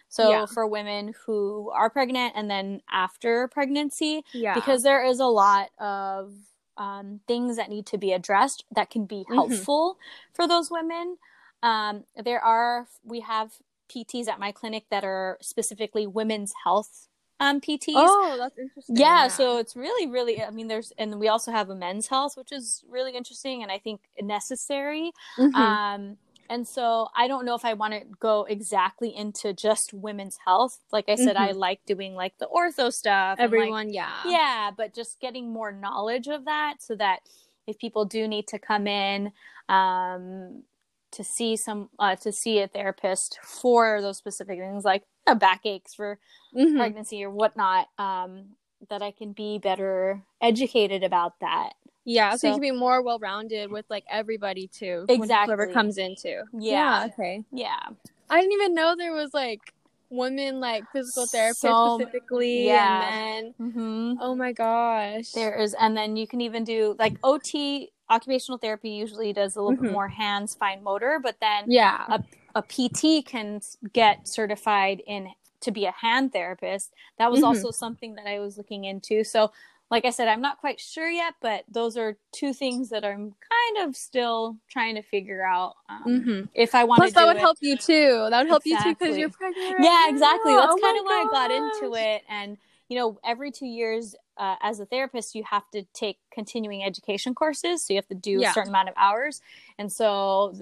So 0.09 0.29
Yeah. 0.29 0.45
for 0.45 0.67
women 0.67 1.13
who 1.25 1.71
are 1.71 1.89
pregnant 1.89 2.33
and 2.35 2.49
then 2.49 2.81
after 2.91 3.47
pregnancy, 3.47 4.23
yeah. 4.33 4.53
because 4.53 4.83
there 4.83 5.03
is 5.03 5.19
a 5.19 5.25
lot 5.25 5.69
of 5.79 6.33
um, 6.77 7.21
things 7.27 7.55
that 7.57 7.69
need 7.69 7.85
to 7.87 7.97
be 7.97 8.11
addressed 8.13 8.63
that 8.75 8.89
can 8.89 9.05
be 9.05 9.23
Mhm. 9.29 9.35
helpful 9.35 9.97
for 10.33 10.47
those 10.47 10.69
women. 10.69 11.17
Um, 11.63 12.03
there 12.15 12.43
are 12.43 12.87
we 13.03 13.21
have 13.21 13.53
PTs 13.89 14.27
at 14.27 14.39
my 14.39 14.51
clinic 14.51 14.85
that 14.89 15.03
are 15.03 15.37
specifically 15.41 16.05
women's 16.05 16.53
health 16.65 17.07
um, 17.39 17.61
PTs. 17.61 17.93
oh, 17.95 18.35
that's 18.39 18.57
interesting. 18.57 18.95
yeah, 18.97 19.27
so 19.27 19.57
it's 19.57 19.75
really, 19.75 20.07
really. 20.07 20.41
I 20.41 20.49
mean, 20.49 20.67
there's 20.67 20.91
and 20.97 21.19
we 21.19 21.27
also 21.27 21.51
have 21.51 21.69
a 21.69 21.75
men's 21.75 22.07
health, 22.07 22.35
which 22.35 22.51
is 22.51 22.83
really 22.89 23.15
interesting 23.15 23.63
and 23.63 23.71
I 23.71 23.77
think 23.77 24.01
necessary. 24.21 25.11
Mhm. 25.37 25.53
Um, 25.53 26.17
and 26.49 26.67
so 26.67 27.09
I 27.15 27.27
don't 27.27 27.45
know 27.45 27.55
if 27.55 27.65
I 27.65 27.73
want 27.73 27.93
to 27.93 28.01
go 28.19 28.45
exactly 28.45 29.15
into 29.15 29.53
just 29.53 29.93
women's 29.93 30.37
health. 30.45 30.79
Like 30.91 31.09
I 31.09 31.15
said, 31.15 31.35
I 31.35 31.51
like 31.51 31.81
doing 31.85 32.15
like 32.15 32.37
the 32.37 32.47
ortho 32.47 32.91
stuff. 32.91 33.37
and, 33.37 33.51
like, 33.51 33.59
everyone, 33.61 33.93
yeah. 33.93 34.21
yeah 34.25 34.71
but 34.75 34.93
just 34.93 35.19
getting 35.19 35.51
more 35.51 35.71
knowledge 35.71 36.27
of 36.27 36.45
that 36.45 36.75
so 36.79 36.95
that 36.95 37.19
if 37.67 37.77
people 37.77 38.05
do 38.05 38.27
need 38.27 38.47
to 38.47 38.59
come 38.59 38.87
in 38.87 39.31
um, 39.67 40.63
to 41.11 41.23
see 41.23 41.55
some 41.55 41.89
uh, 41.99 42.15
to 42.15 42.31
see 42.31 42.59
a 42.59 42.67
therapist 42.67 43.39
for 43.43 44.01
those 44.01 44.17
specific 44.17 44.59
things 44.59 44.85
like 44.85 45.03
uh, 45.27 45.35
backaches 45.35 45.93
for 45.93 46.17
Mhm. 46.55 46.77
pregnancy 46.77 47.23
or 47.23 47.29
whatnot 47.29 47.87
um, 47.99 48.55
that 48.89 49.01
i 49.01 49.11
can 49.11 49.33
be 49.33 49.57
better 49.59 50.21
educated 50.41 51.03
about 51.03 51.33
that 51.41 51.73
Yeah, 52.05 52.35
so, 52.37 52.47
you 52.47 52.53
can 52.53 52.61
be 52.61 52.71
more 52.71 53.01
well 53.01 53.19
rounded 53.19 53.69
with 53.69 53.85
like 53.89 54.05
everybody 54.09 54.67
too. 54.67 55.05
Exactly. 55.09 55.47
Whoever 55.53 55.73
comes 55.73 55.97
into. 55.97 56.43
Yeah. 56.53 57.07
Okay. 57.11 57.43
yeah 57.51 57.83
I 58.29 58.39
didn't 58.39 58.53
even 58.53 58.73
know 58.73 58.95
there 58.95 59.11
was 59.13 59.33
like 59.33 59.73
women 60.09 60.61
like 60.61 60.83
physical 60.93 61.25
therapists 61.25 61.55
So- 61.55 61.97
specifically 61.99 62.65
yeah. 62.67 63.09
and 63.11 63.53
then 63.59 63.71
mm-hmm. 63.71 64.21
oh 64.21 64.35
my 64.35 64.53
gosh. 64.53 65.31
There 65.33 65.53
is, 65.55 65.73
and 65.73 65.97
then 65.97 66.15
you 66.15 66.27
can 66.27 66.39
even 66.39 66.63
do 66.63 66.95
like 66.97 67.17
OT, 67.25 67.91
occupational 68.09 68.57
therapy 68.57 68.91
usually 68.91 69.33
does 69.33 69.57
a 69.57 69.61
little 69.61 69.75
bit 69.81 69.89
Mhm. 69.89 69.93
more 69.93 70.07
hands, 70.07 70.55
fine 70.55 70.81
motor, 70.83 71.19
but 71.21 71.35
then 71.41 71.65
Yeah. 71.67 72.05
a, 72.07 72.23
a 72.57 72.61
PT 72.63 73.23
can 73.25 73.61
get 73.93 74.27
certified 74.27 75.01
in 75.05 75.29
to 75.61 75.71
be 75.71 75.85
a 75.85 75.91
hand 75.91 76.33
therapist. 76.33 76.93
That 77.19 77.31
was 77.31 77.41
Mhm. 77.41 77.45
also 77.45 77.71
something 77.71 78.15
that 78.15 78.27
I 78.27 78.39
was 78.39 78.57
looking 78.57 78.85
into. 78.85 79.23
So, 79.23 79.51
like 79.89 80.05
I 80.05 80.09
said, 80.09 80.27
I'm 80.27 80.41
not 80.41 80.57
quite 80.57 80.79
sure 80.79 81.09
yet, 81.09 81.35
but 81.41 81.63
those 81.69 81.97
are 81.97 82.17
two 82.33 82.53
things 82.53 82.89
that 82.89 83.05
I'm 83.05 83.33
kind 83.77 83.87
of 83.87 83.95
still 83.95 84.57
trying 84.69 84.95
to 84.95 85.01
figure 85.01 85.45
out 85.45 85.75
um, 85.89 86.21
hmm 86.23 86.41
if 86.53 86.73
I 86.75 86.83
want 86.83 86.99
Plus 86.99 87.11
to. 87.13 87.19
that 87.19 87.27
would 87.27 87.37
it. 87.37 87.39
help 87.39 87.57
you 87.61 87.77
too. 87.77 88.27
That 88.29 88.39
would 88.41 88.49
help 88.49 88.65
you 88.65 88.77
too 88.77 88.93
because 88.95 89.17
you're 89.17 89.29
pregnant. 89.29 89.77
right 89.77 89.83
yeah 89.85 90.09
exactly 90.09 90.51
now. 90.55 90.61
that's 90.61 90.75
Oh 90.75 90.79
kind 90.81 90.97
of 90.97 91.05
why 91.05 91.21
i 91.21 91.25
got 91.31 91.51
into 91.51 91.93
it 91.95 92.23
and 92.27 92.57
you 92.89 92.97
know 92.97 93.19
every 93.23 93.51
two 93.51 93.65
years 93.65 94.15
uh, 94.37 94.55
as 94.61 94.79
a 94.79 94.85
therapist 94.85 95.35
you 95.35 95.43
have 95.49 95.63
to 95.71 95.83
take 95.93 96.17
continuing 96.31 96.83
education 96.83 97.33
courses 97.35 97.83
so 97.83 97.93
you 97.93 97.97
have 97.97 98.07
to 98.07 98.15
do 98.15 98.41
Yeah. 98.41 98.51
a 98.51 98.53
certain 98.53 98.69
amount 98.69 98.89
of 98.89 98.95
hours 98.97 99.41
and 99.77 99.91
so 99.91 100.53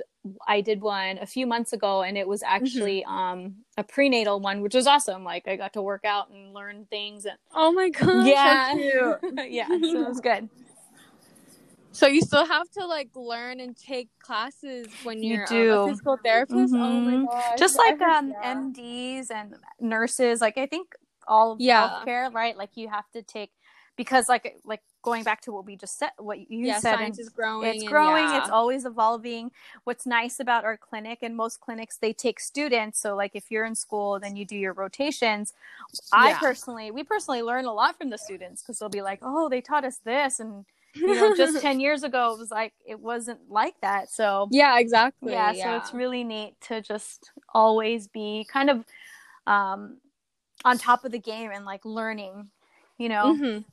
i 0.47 0.61
did 0.61 0.81
one 0.81 1.17
a 1.19 1.25
few 1.25 1.45
months 1.47 1.73
ago 1.73 2.03
and 2.03 2.17
it 2.17 2.27
was 2.27 2.43
Mm-hmm. 2.61 2.79
actually 2.83 3.05
um, 3.05 3.55
a 3.77 3.83
prenatal 3.83 4.39
one 4.39 4.61
which 4.61 4.75
was 4.75 4.87
awesome 4.87 5.23
like 5.23 5.47
i 5.47 5.55
got 5.55 5.73
to 5.73 5.81
work 5.81 6.05
out 6.05 6.29
and 6.29 6.53
learn 6.53 6.85
things 6.89 7.25
and 7.25 7.37
Oh 7.53 7.71
my 7.71 7.89
god, 7.89 8.25
yeah 8.25 8.75
yeah 9.49 9.67
so 9.91 10.01
it 10.01 10.07
was 10.07 10.19
good 10.21 10.49
So 11.91 12.07
you 12.07 12.21
still 12.21 12.45
have 12.45 12.69
to 12.71 12.85
like 12.85 13.09
learn 13.15 13.59
and 13.61 13.75
take 13.75 14.09
classes 14.19 14.87
when 15.01 15.23
You 15.23 15.37
you're 15.37 15.47
um, 15.47 15.55
do. 15.55 15.71
a 15.71 15.89
physical 15.89 16.17
therapist. 16.23 16.73
Oh 16.75 17.01
Mhm. 17.01 17.05
my 17.05 17.27
gosh. 17.31 17.57
just 17.57 17.77
like 17.77 18.01
um 18.01 18.31
yeah. 18.31 18.53
MDs 18.57 19.31
and 19.31 19.55
nurses 19.79 20.41
like 20.41 20.57
I 20.57 20.65
think 20.65 20.89
all 21.27 21.53
of 21.53 21.59
Yeah. 21.59 22.05
healthcare 22.05 22.33
right 22.33 22.57
like 22.57 22.71
you 22.75 22.89
have 22.89 23.09
to 23.13 23.21
take 23.23 23.51
because 23.95 24.27
like 24.27 24.57
like 24.65 24.81
going 25.01 25.23
back 25.23 25.41
to 25.41 25.51
what 25.51 25.65
we 25.65 25.75
just 25.75 25.97
said 25.97 26.09
what 26.17 26.49
you 26.51 26.67
yeah, 26.67 26.79
said 26.79 26.95
science 26.95 27.19
is 27.19 27.29
growing. 27.29 27.75
it's 27.75 27.83
growing 27.83 28.23
yeah. 28.23 28.39
it's 28.39 28.49
always 28.49 28.85
evolving 28.85 29.51
what's 29.83 30.05
nice 30.05 30.39
about 30.39 30.65
our 30.65 30.77
clinic 30.77 31.19
and 31.21 31.35
most 31.35 31.59
clinics 31.59 31.97
they 31.97 32.13
take 32.13 32.39
students 32.39 32.99
so 32.99 33.15
like 33.15 33.31
if 33.33 33.49
you're 33.49 33.65
in 33.65 33.75
school 33.75 34.19
then 34.19 34.35
you 34.35 34.45
do 34.45 34.57
your 34.57 34.73
rotations 34.73 35.53
i 36.11 36.33
personally 36.33 36.91
we 36.91 37.03
personally 37.03 37.41
learn 37.41 37.65
a 37.65 37.73
lot 37.73 37.97
from 37.97 38.09
the 38.09 38.17
students 38.17 38.61
because 38.61 38.79
they'll 38.79 38.89
be 38.89 39.01
like 39.01 39.19
oh 39.21 39.49
they 39.49 39.61
taught 39.61 39.85
us 39.85 39.97
this 40.03 40.39
and 40.39 40.65
you 40.95 41.13
know 41.13 41.35
just 41.37 41.61
10 41.61 41.79
years 41.79 42.03
ago 42.03 42.33
it 42.33 42.39
was 42.39 42.51
like 42.51 42.73
it 42.85 42.99
wasn't 42.99 43.39
like 43.49 43.79
that 43.81 44.09
so 44.09 44.47
yeah, 44.51 44.79
exactly. 44.79 45.31
yeah, 45.31 45.53
so 45.53 45.75
it's 45.77 45.93
really 45.93 46.23
neat 46.23 46.55
to 46.61 46.81
just 46.81 47.31
always 47.53 48.07
be 48.07 48.45
kind 48.51 48.69
of 48.69 48.85
um 49.47 49.97
on 50.63 50.77
top 50.77 51.05
of 51.05 51.11
the 51.11 51.19
game 51.19 51.51
and 51.53 51.65
like 51.65 51.83
learning 51.85 52.49
you 52.97 53.09
know 53.09 53.35
Mhm. 53.35 53.65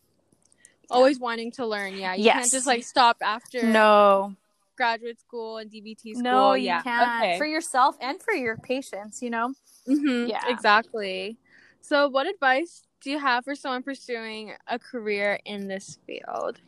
Always 0.92 1.18
wanting 1.18 1.50
to 1.52 1.66
learn. 1.66 1.94
Yeah, 1.94 2.14
you 2.14 2.24
Yes. 2.24 2.38
can't 2.38 2.52
just 2.52 2.66
like 2.66 2.82
stop 2.84 3.16
after 3.22 3.62
no 3.62 4.34
graduate 4.76 5.20
school 5.20 5.58
and 5.58 5.70
DPT 5.70 6.12
school. 6.12 6.22
no 6.22 6.52
you 6.54 6.64
yeah, 6.66 6.82
can't 6.82 7.22
okay. 7.22 7.38
for 7.38 7.46
yourself 7.46 7.96
and 8.00 8.20
for 8.22 8.34
your 8.34 8.56
patients 8.56 9.22
you 9.22 9.30
know 9.30 9.54
Mhm, 9.88 10.28
Yeah. 10.28 10.48
exactly. 10.48 11.36
So, 11.80 12.08
what 12.08 12.28
advice 12.28 12.84
do 13.02 13.10
you 13.10 13.18
have 13.18 13.44
for 13.44 13.56
someone 13.56 13.82
pursuing 13.82 14.52
a 14.68 14.78
career 14.78 15.40
in 15.44 15.66
this 15.68 15.98
field? 16.06 16.60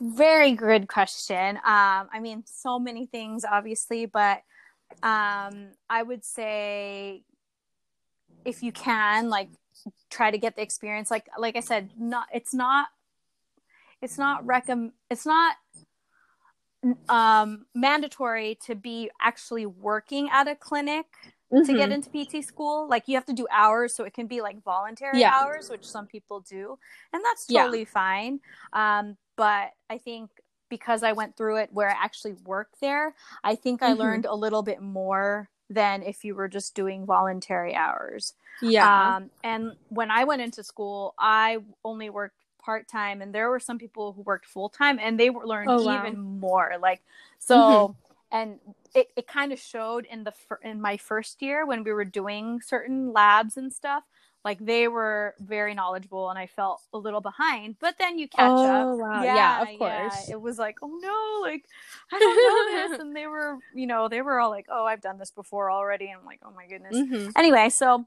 very 0.00 0.52
good 0.52 0.86
question 0.88 1.56
um 1.56 2.08
i 2.12 2.20
mean 2.20 2.42
so 2.46 2.78
many 2.78 3.06
things 3.06 3.44
obviously 3.44 4.06
but 4.06 4.42
um 5.02 5.70
i 5.88 6.02
would 6.02 6.24
say 6.24 7.22
if 8.44 8.62
you 8.62 8.72
can 8.72 9.28
like 9.28 9.48
try 10.10 10.30
to 10.30 10.38
get 10.38 10.56
the 10.56 10.62
experience 10.62 11.10
like 11.10 11.26
like 11.38 11.56
i 11.56 11.60
said 11.60 11.90
not 11.98 12.26
it's 12.32 12.54
not 12.54 12.88
it's 14.02 14.18
not 14.18 14.44
recomm 14.46 14.92
it's 15.10 15.26
not 15.26 15.56
um 17.08 17.66
mandatory 17.74 18.56
to 18.64 18.74
be 18.74 19.10
actually 19.20 19.66
working 19.66 20.28
at 20.32 20.46
a 20.48 20.54
clinic 20.54 21.06
to 21.64 21.74
get 21.74 21.90
into 21.90 22.10
PT 22.10 22.44
school. 22.44 22.88
Like 22.88 23.08
you 23.08 23.16
have 23.16 23.24
to 23.26 23.32
do 23.32 23.46
hours, 23.50 23.94
so 23.94 24.04
it 24.04 24.14
can 24.14 24.26
be 24.26 24.40
like 24.40 24.62
voluntary 24.62 25.18
Yeah. 25.18 25.32
hours, 25.32 25.68
which 25.68 25.84
some 25.84 26.06
people 26.06 26.40
do, 26.40 26.78
and 27.12 27.24
that's 27.24 27.46
Yeah. 27.48 27.62
totally 27.62 27.84
fine. 27.84 28.40
Um, 28.72 29.16
but 29.36 29.72
I 29.90 29.98
think 29.98 30.30
because 30.68 31.02
I 31.02 31.12
went 31.12 31.36
through 31.36 31.56
it 31.58 31.70
where 31.72 31.90
I 31.90 31.94
actually 31.94 32.34
worked 32.44 32.80
there, 32.80 33.14
I 33.42 33.54
think 33.56 33.82
I 33.82 33.92
Mhm. 33.92 33.98
learned 33.98 34.26
a 34.26 34.34
little 34.34 34.62
bit 34.62 34.80
more 34.80 35.48
than 35.70 36.02
if 36.02 36.24
you 36.24 36.34
were 36.34 36.48
just 36.48 36.74
doing 36.74 37.06
voluntary 37.06 37.74
hours. 37.74 38.34
yeah, 38.60 39.14
Um, 39.14 39.30
and 39.42 39.72
when 39.88 40.10
I 40.10 40.24
went 40.24 40.42
into 40.42 40.62
school, 40.62 41.14
I 41.18 41.58
only 41.84 42.10
worked 42.10 42.36
part 42.62 42.88
time, 42.88 43.22
and 43.22 43.34
there 43.34 43.50
were 43.50 43.60
some 43.60 43.78
people 43.78 44.12
who 44.12 44.22
worked 44.22 44.46
full 44.46 44.68
time, 44.68 44.98
and 45.00 45.18
they 45.18 45.30
were 45.30 45.46
learned 45.46 45.70
Oh, 45.70 45.82
wow. 45.82 46.06
Mm-hmm. 46.06 46.14
even 46.14 46.40
more. 46.40 46.74
Like 46.80 47.02
so, 47.38 47.96
and 48.30 48.58
it, 48.94 49.08
it 49.16 49.26
kind 49.26 49.52
of 49.52 49.58
showed 49.58 50.06
in 50.06 50.24
the 50.24 50.32
fir- 50.32 50.60
in 50.62 50.80
my 50.80 50.96
first 50.96 51.42
year 51.42 51.66
when 51.66 51.84
we 51.84 51.92
were 51.92 52.04
doing 52.04 52.60
certain 52.60 53.12
labs 53.12 53.56
and 53.56 53.72
stuff. 53.72 54.04
Like 54.46 54.60
they 54.64 54.88
were 54.88 55.34
very 55.40 55.74
knowledgeable, 55.74 56.30
and 56.30 56.38
I 56.38 56.46
felt 56.46 56.80
a 56.94 56.98
little 56.98 57.20
behind. 57.20 57.76
But 57.80 57.96
then 57.98 58.18
you 58.18 58.28
catch 58.28 58.64
Oh, 58.64 58.70
up. 58.70 58.88
wow. 58.96 59.24
Yeah, 59.24 59.62
of 59.62 59.68
course. 59.78 60.28
It 60.30 60.40
was 60.40 60.58
like, 60.58 60.78
oh 60.82 60.98
no, 61.02 61.40
like 61.42 61.64
I 62.12 62.18
don't 62.20 62.42
know 62.42 62.88
this, 62.88 62.98
and 63.00 63.14
they 63.16 63.26
were, 63.26 63.58
you 63.74 63.86
know, 63.88 64.08
they 64.08 64.22
were 64.22 64.40
all 64.40 64.50
like, 64.50 64.66
oh, 64.70 64.86
I've 64.86 65.02
done 65.02 65.18
this 65.18 65.32
before 65.32 65.70
already, 65.70 66.06
and 66.06 66.20
I'm 66.20 66.26
like, 66.26 66.40
oh 66.44 66.52
my 66.56 66.66
goodness 66.66 66.96
Mhm. 66.96 67.32
anyway 67.36 67.68
so 67.68 68.06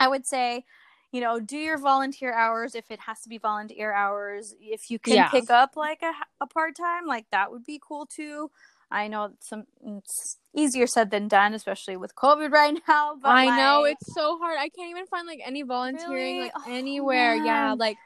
i 0.00 0.08
would 0.08 0.26
say 0.26 0.64
you 1.12 1.20
know 1.20 1.40
do 1.40 1.56
your 1.56 1.78
volunteer 1.78 2.34
hours 2.34 2.74
if 2.74 2.90
it 2.90 3.00
has 3.00 3.20
to 3.22 3.28
be 3.28 3.38
volunteer 3.38 3.92
hours 3.92 4.54
if 4.60 4.90
you 4.90 4.98
can 4.98 5.16
Yeah. 5.16 5.28
pick 5.30 5.50
up 5.50 5.76
like 5.76 6.02
a, 6.02 6.12
a 6.40 6.46
part-time 6.46 7.06
like 7.06 7.26
that 7.30 7.50
would 7.50 7.64
be 7.64 7.80
cool 7.86 8.06
too 8.06 8.50
i 8.90 9.08
know 9.08 9.30
some 9.40 9.64
it's 9.84 10.38
easier 10.54 10.86
said 10.86 11.10
than 11.10 11.28
done 11.28 11.52
especially 11.54 11.96
with 11.96 12.14
covid 12.14 12.50
right 12.52 12.78
now 12.88 13.14
but 13.20 13.28
I 13.30 13.56
know 13.56 13.84
it's 13.84 14.12
so 14.14 14.38
hard. 14.38 14.58
I 14.58 14.68
can't 14.68 14.90
even 14.90 15.06
find 15.06 15.26
like 15.26 15.40
any 15.44 15.62
volunteering 15.62 16.10
Really? 16.36 16.40
like 16.40 16.52
Oh, 16.56 16.62
anywhere. 16.70 17.34
Yeah, 17.36 17.74
like 17.76 17.96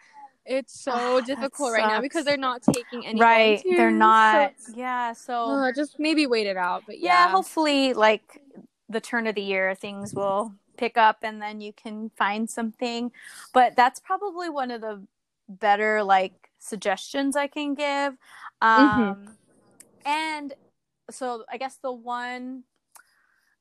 it's 0.47 0.81
so 0.81 1.19
Ah, 1.19 1.21
difficult 1.21 1.73
right 1.73 1.87
now 1.87 2.01
because 2.01 2.25
they're 2.25 2.37
not 2.37 2.63
taking 2.63 3.07
any. 3.07 3.21
right 3.21 3.63
they're 3.77 3.91
not 3.91 4.53
so- 4.67 4.73
yeah 4.75 5.13
so 5.13 5.35
Uh, 5.51 5.73
just 5.73 5.99
maybe 6.01 6.27
wait 6.27 6.47
it 6.47 6.57
out, 6.57 6.83
but 6.87 6.99
yeah, 6.99 7.27
yeah, 7.27 7.31
hopefully 7.31 7.93
like 7.93 8.41
the 8.89 9.01
turn 9.01 9.27
of 9.27 9.35
the 9.35 9.43
year 9.43 9.75
things 9.75 10.15
will 10.15 10.53
pick 10.77 10.97
up 10.97 11.19
and 11.23 11.41
then 11.43 11.61
you 11.61 11.73
can 11.75 12.11
find 12.17 12.49
something 12.51 13.13
but 13.53 13.77
that's 13.77 14.01
probably 14.01 14.49
one 14.49 14.71
of 14.71 14.81
the 14.81 15.07
better 15.49 16.03
like 16.03 16.51
suggestions 16.59 17.37
I 17.37 17.47
can 17.47 17.75
give. 17.75 18.15
Mm-hmm. 18.63 19.01
Um, 19.11 19.37
And 20.07 20.55
so 21.11 21.45
I 21.51 21.57
guess 21.57 21.77
the 21.83 21.93
one, 21.93 22.65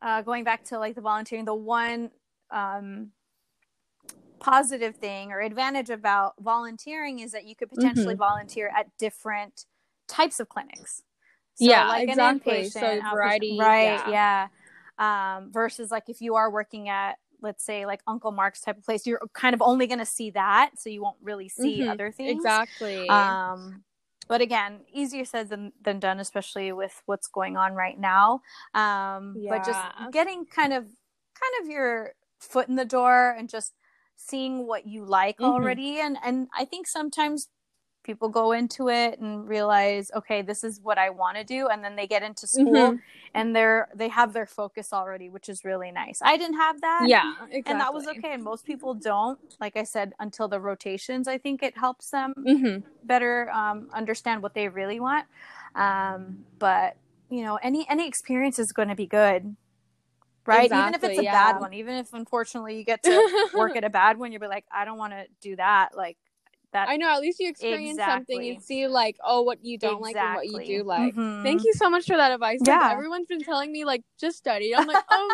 uh, 0.01 0.21
going 0.21 0.43
back 0.43 0.63
to 0.65 0.79
like 0.79 0.95
the 0.95 1.01
volunteering, 1.01 1.45
the 1.45 1.55
one 1.55 2.11
um, 2.51 3.11
positive 4.39 4.95
thing 4.95 5.31
or 5.31 5.41
advantage 5.41 5.89
about 5.89 6.33
volunteering 6.39 7.19
is 7.19 7.31
that 7.31 7.45
you 7.45 7.55
could 7.55 7.69
potentially 7.69 8.13
Mm-hmm. 8.13 8.19
volunteer 8.19 8.71
at 8.77 8.87
different 8.97 9.65
types 10.07 10.39
of 10.39 10.49
clinics. 10.49 11.03
So, 11.55 11.65
Yeah, 11.65 11.87
like 11.89 12.07
exactly. 12.07 12.59
An 12.59 12.65
inpatient, 12.65 13.01
So 13.01 13.11
variety, 13.11 13.57
right? 13.59 14.01
yeah. 14.05 14.47
Yeah. 14.97 15.37
Um, 15.37 15.51
versus 15.51 15.91
like 15.91 16.09
if 16.09 16.21
you 16.21 16.35
are 16.35 16.49
working 16.51 16.89
at 16.89 17.17
let's 17.41 17.63
say 17.63 17.85
like 17.85 18.01
Uncle 18.05 18.31
Mark's 18.31 18.61
type 18.61 18.77
of 18.77 18.83
place, 18.83 19.07
you're 19.07 19.21
kind 19.33 19.53
of 19.53 19.61
only 19.61 19.87
going 19.87 19.99
to 19.99 20.05
see 20.05 20.29
that, 20.31 20.71
so 20.77 20.89
you 20.89 21.01
won't 21.01 21.17
really 21.21 21.47
see 21.49 21.81
Mhm. 21.81 21.89
other 21.91 22.11
things. 22.11 22.43
Exactly. 22.43 23.07
Um, 23.09 23.83
but 24.29 24.41
again, 24.41 24.81
easier 24.93 25.25
said 25.25 25.49
than, 25.49 25.73
than 25.81 25.99
done, 25.99 26.19
especially 26.21 26.71
with 26.71 27.03
what's 27.07 27.27
going 27.27 27.57
on 27.57 27.73
right 27.75 27.99
now. 27.99 28.41
Um, 28.75 29.43
But 29.49 29.63
just 29.63 29.87
getting 30.11 30.45
kind 30.45 30.73
of 30.73 30.85
kind 30.85 31.63
of 31.63 31.69
your 31.69 32.13
foot 32.39 32.69
in 32.69 32.75
the 32.75 32.85
door 32.85 33.31
and 33.31 33.49
just 33.49 33.73
seeing 34.15 34.67
what 34.67 34.87
you 34.87 35.05
like 35.05 35.41
Mhm. 35.41 35.43
already, 35.43 35.99
and 35.99 36.17
and 36.23 36.49
I 36.53 36.65
think 36.65 36.87
sometimes 36.87 37.49
people 38.09 38.27
go 38.27 38.53
into 38.53 38.89
it 38.89 39.19
and 39.19 39.47
realize 39.47 40.09
okay 40.15 40.41
this 40.41 40.63
is 40.63 40.79
what 40.81 40.97
i 40.97 41.11
want 41.11 41.37
to 41.37 41.43
do 41.43 41.67
and 41.67 41.83
then 41.83 41.95
they 41.95 42.07
get 42.07 42.23
into 42.23 42.47
school 42.47 42.89
Mhm. 42.89 42.99
and 43.35 43.55
they're 43.55 43.87
they 43.93 44.07
have 44.07 44.33
their 44.33 44.47
focus 44.47 44.91
already 44.91 45.29
which 45.29 45.47
is 45.47 45.63
really 45.63 45.91
nice 45.91 46.19
i 46.23 46.35
didn't 46.35 46.57
have 46.57 46.81
that 46.81 47.07
yeah, 47.07 47.33
exactly. 47.43 47.71
and 47.71 47.79
that 47.81 47.93
was 47.93 48.07
okay 48.07 48.33
and 48.33 48.43
most 48.43 48.65
people 48.65 48.95
don't 48.95 49.37
like 49.61 49.77
i 49.77 49.83
said 49.83 50.13
until 50.19 50.47
the 50.47 50.59
rotations 50.59 51.27
i 51.27 51.37
think 51.37 51.61
it 51.61 51.77
helps 51.77 52.09
them 52.09 52.33
hmm 52.35 52.77
better 53.03 53.49
um, 53.51 53.87
understand 53.93 54.41
what 54.41 54.55
they 54.55 54.67
really 54.67 54.99
want 54.99 55.25
um, 55.75 56.39
but 56.57 56.97
you 57.29 57.43
know 57.43 57.57
any 57.61 57.87
any 57.89 58.07
experience 58.07 58.57
is 58.57 58.71
going 58.71 58.87
to 58.89 58.95
be 58.95 59.05
good 59.05 59.55
right 60.47 60.71
even 60.71 60.95
if 60.95 61.03
it's 61.03 61.19
a 61.19 61.21
yeah. 61.23 61.31
bad 61.53 61.61
one 61.61 61.73
even 61.73 61.93
if 61.95 62.11
unfortunately 62.13 62.75
you 62.77 62.83
get 62.83 63.03
to 63.09 63.21
work 63.55 63.75
at 63.75 63.83
a 63.83 63.89
bad 63.89 64.17
one 64.17 64.31
you'll 64.31 64.41
be 64.41 64.47
like 64.47 64.65
i 64.71 64.83
don't 64.83 64.97
want 64.97 65.13
to 65.13 65.25
do 65.41 65.55
that 65.55 65.89
like 65.95 66.17
that 66.71 66.87
I 66.89 66.97
know. 66.97 67.09
At 67.09 67.21
least 67.21 67.39
you 67.39 67.49
experience 67.49 67.97
something 67.97 68.37
Exactly. 68.37 68.49
and 68.51 68.61
see 68.63 68.87
like, 68.87 69.17
oh, 69.23 69.41
what 69.41 69.63
you 69.65 69.77
don't 69.77 70.01
like 70.01 70.15
and 70.15 70.35
what 70.35 70.47
you 70.47 70.63
do 70.65 70.83
like. 70.83 71.15
Mhm. 71.15 71.43
Thank 71.43 71.63
you 71.63 71.73
so 71.73 71.89
much 71.89 72.05
for 72.05 72.15
that 72.17 72.31
advice. 72.31 72.59
Like, 72.61 72.67
Yeah. 72.67 72.91
everyone's 72.91 73.27
been 73.27 73.41
telling 73.41 73.71
me 73.71 73.85
like 73.85 74.03
just 74.19 74.37
study. 74.37 74.75
I'm 74.75 74.87
like, 74.87 75.03
um, 75.11 75.29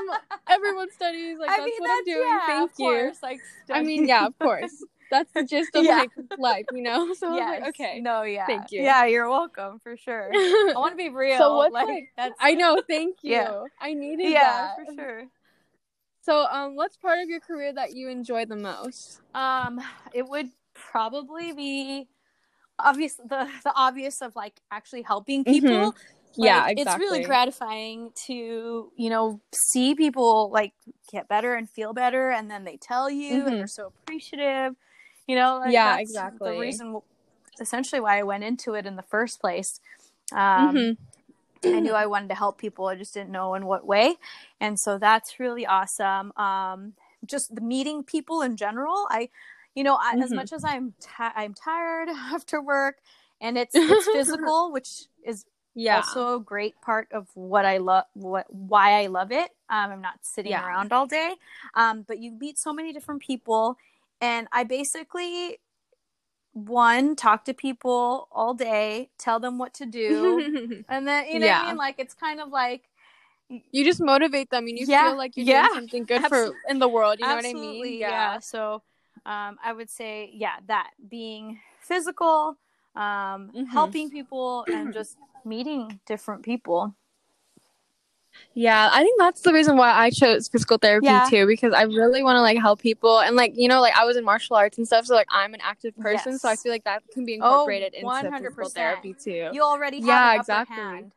everyone 0.48 0.90
studies. 0.92 1.38
Like 1.40 1.50
I 1.50 1.58
that's 1.58 1.66
mean, 1.66 1.76
what 1.80 1.88
that's, 1.88 2.00
I'm 2.00 2.06
doing. 2.06 2.28
yeah, 2.28 2.46
Thank 2.46 2.72
of 2.72 2.80
you. 2.80 2.86
course, 2.86 3.18
like 3.24 3.40
I 3.70 3.84
mean, 3.84 4.08
yeah, 4.08 4.26
of 4.28 4.40
course. 4.40 4.84
That's 5.12 5.32
the 5.34 5.44
gist 5.44 5.76
of 5.76 5.84
Yeah. 5.86 5.98
like 5.98 6.12
life, 6.40 6.66
you 6.74 6.82
know. 6.82 7.14
So 7.20 7.36
yes. 7.36 7.62
like, 7.62 7.70
okay. 7.70 8.00
no 8.02 8.24
yeah 8.24 8.48
Thank 8.48 8.72
you. 8.72 8.82
yeah 8.82 9.06
you're 9.06 9.30
welcome 9.30 9.80
for 9.80 9.96
sure 9.96 10.32
i 10.34 10.74
want 10.76 10.94
to 10.94 10.98
be 10.98 11.10
real 11.10 11.38
So 11.38 11.58
what's, 11.58 11.74
like, 11.74 11.88
like- 11.88 12.10
that's 12.18 12.34
I 12.40 12.56
know. 12.56 12.82
Thank 12.90 13.18
you. 13.22 13.32
Yeah. 13.34 13.64
I 13.80 13.94
needed 13.94 14.32
yeah 14.32 14.74
that. 14.76 14.76
for 14.88 14.94
sure 14.96 15.24
So, 16.22 16.48
um, 16.48 16.76
what's 16.76 16.98
part 16.98 17.20
of 17.22 17.30
your 17.30 17.40
career 17.40 17.72
that 17.74 17.94
you 17.96 18.10
enjoy 18.10 18.46
the 18.46 18.56
most? 18.56 19.22
Um, 19.36 19.80
it 20.12 20.28
would 20.28 20.50
probably 20.76 21.54
be 21.54 22.08
obvious 22.78 23.16
the 23.16 23.48
the 23.64 23.74
obvious 23.76 24.22
of 24.22 24.36
like 24.36 24.60
actually 24.72 25.02
helping 25.02 25.44
people. 25.46 25.96
Like, 26.38 26.48
yeah, 26.48 26.68
It's 26.76 26.98
really 26.98 27.22
gratifying 27.24 28.12
to 28.28 28.92
you 28.98 29.10
know 29.10 29.40
see 29.54 29.96
people 29.96 30.50
like 30.52 30.74
get 31.12 31.28
better 31.28 31.56
and 31.56 31.70
feel 31.70 31.94
better, 31.94 32.30
and 32.32 32.52
then 32.52 32.66
they 32.66 32.78
tell 32.78 33.10
you, 33.10 33.36
Mhm. 33.36 33.48
and 33.48 33.60
they're 33.60 33.68
so 33.68 33.88
appreciative. 33.88 34.76
You 35.28 35.36
know, 35.36 35.58
like, 35.60 35.74
Yeah, 35.74 35.92
that's 35.94 36.02
exactly. 36.10 36.52
The 36.54 36.60
reason, 36.60 37.02
essentially, 37.60 38.00
why 38.02 38.20
I 38.20 38.24
went 38.24 38.44
into 38.44 38.74
it 38.74 38.86
in 38.86 38.96
the 38.96 39.02
first 39.04 39.40
place. 39.42 39.80
Um, 40.34 40.76
Mhm. 40.76 40.98
I 41.64 41.80
knew 41.80 41.94
I 41.94 42.06
wanted 42.06 42.30
to 42.30 42.36
help 42.36 42.58
people. 42.60 42.88
I 42.88 42.96
just 42.96 43.14
didn't 43.14 43.32
know 43.32 43.56
in 43.56 43.66
what 43.66 43.86
way. 43.88 44.18
And 44.60 44.80
so 44.80 44.98
that's 45.00 45.40
really 45.40 45.66
awesome. 45.66 46.32
Um, 46.38 46.94
just 47.26 47.56
the 47.56 47.62
meeting 47.62 48.04
people 48.04 48.42
in 48.42 48.56
general. 48.56 49.08
I, 49.10 49.30
you 49.76 49.84
know, 49.84 49.96
I, 49.96 50.16
as 50.20 50.34
Mhm. 50.34 50.34
much 50.34 50.54
as 50.54 50.64
I'm, 50.64 50.94
ti- 51.02 51.34
I'm 51.36 51.54
tired 51.54 52.10
after 52.34 52.62
work 52.62 52.98
and 53.42 53.58
it's, 53.58 53.82
it's 53.88 54.08
physical, 54.08 54.72
which 54.72 55.06
is 55.26 55.46
Yeah. 55.76 56.02
also 56.02 56.38
a 56.38 56.40
great 56.40 56.82
part 56.82 57.08
of 57.12 57.28
what 57.36 57.66
I 57.66 57.78
love, 57.78 58.06
what, 58.14 58.48
why 58.54 59.04
I 59.04 59.08
love 59.08 59.32
it. 59.32 59.52
Um, 59.70 59.92
I'm 59.92 60.02
not 60.02 60.20
sitting 60.24 60.52
Yeah. 60.52 60.60
around 60.60 60.94
all 60.94 61.06
day. 61.08 61.36
Um, 61.76 62.04
but 62.08 62.20
you 62.20 62.32
meet 62.32 62.58
so 62.58 62.74
many 62.74 62.94
different 62.94 63.22
people 63.22 63.78
and 64.22 64.48
I 64.52 64.64
basically, 64.64 65.60
one, 66.54 67.16
talk 67.16 67.46
to 67.46 67.54
people 67.54 68.28
all 68.32 68.54
day, 68.54 69.10
tell 69.18 69.40
them 69.40 69.58
what 69.58 69.74
to 69.76 69.86
do. 69.86 70.46
And 70.88 71.08
then 71.08 71.28
you 71.28 71.40
know 71.40 71.48
what 71.48 71.56
Yeah. 71.56 71.60
I 71.60 71.66
mean? 71.66 71.78
Like 71.78 71.96
it's 71.98 72.14
kind 72.14 72.40
of 72.40 72.50
like 72.50 72.84
you 73.50 73.86
just 73.86 74.02
motivate 74.02 74.50
them 74.52 74.68
and 74.68 74.78
you 74.78 74.88
Yeah, 74.88 74.88
feel 74.88 75.18
like 75.18 75.38
you're 75.38 75.46
doing 75.46 75.70
something 75.70 76.06
good 76.06 76.26
absol- 76.26 76.26
for 76.26 76.58
in 76.70 76.80
the 76.80 76.90
world. 76.90 77.20
You 77.20 77.28
know 77.28 77.36
what 77.36 77.46
I 77.46 77.54
absolutely 77.54 78.00
mean? 78.00 78.00
yeah. 78.00 78.40
So 78.40 78.84
um, 79.26 79.58
I 79.64 79.74
would 79.74 79.90
say 79.90 80.30
yeah 80.34 80.58
that 80.68 80.92
being 81.10 81.60
physical, 81.80 82.58
um, 82.96 83.52
Mhm. 83.56 83.68
helping 83.72 84.10
people, 84.10 84.66
and 84.70 84.94
just 84.94 85.18
meeting 85.44 86.00
different 86.06 86.44
people. 86.44 86.96
Yeah, 88.54 88.90
I 88.92 89.04
think 89.04 89.20
that's 89.20 89.42
the 89.42 89.54
reason 89.54 89.76
why 89.78 89.92
I 89.92 90.10
chose 90.10 90.48
physical 90.48 90.78
therapy 90.78 91.06
Yeah. 91.06 91.28
too, 91.30 91.46
because 91.46 91.74
I 91.74 91.84
really 91.84 92.24
want 92.24 92.38
to 92.38 92.42
like 92.42 92.58
help 92.58 92.82
people 92.82 93.20
and 93.20 93.36
like 93.36 93.54
you 93.56 93.68
know 93.68 93.82
like 93.82 93.96
I 93.96 94.06
was 94.06 94.18
in 94.18 94.24
martial 94.24 94.56
arts 94.56 94.78
and 94.78 94.88
stuff, 94.88 95.06
so 95.06 95.16
like 95.16 95.28
I'm 95.30 95.54
an 95.54 95.62
active 95.64 95.96
person, 95.98 96.40
so 96.40 96.48
I 96.50 96.56
feel 96.56 96.72
like 96.72 96.84
that 96.86 97.04
can 97.14 97.26
be 97.26 97.34
Oh, 97.34 97.36
incorporated 97.36 97.94
into 97.94 98.06
100%. 98.06 98.44
physical 98.44 98.70
therapy 98.70 99.14
too. 99.14 99.50
You 99.54 99.62
already 99.62 99.98
have 100.02 100.08
Yeah, 100.08 100.36
exactly. 100.36 101.12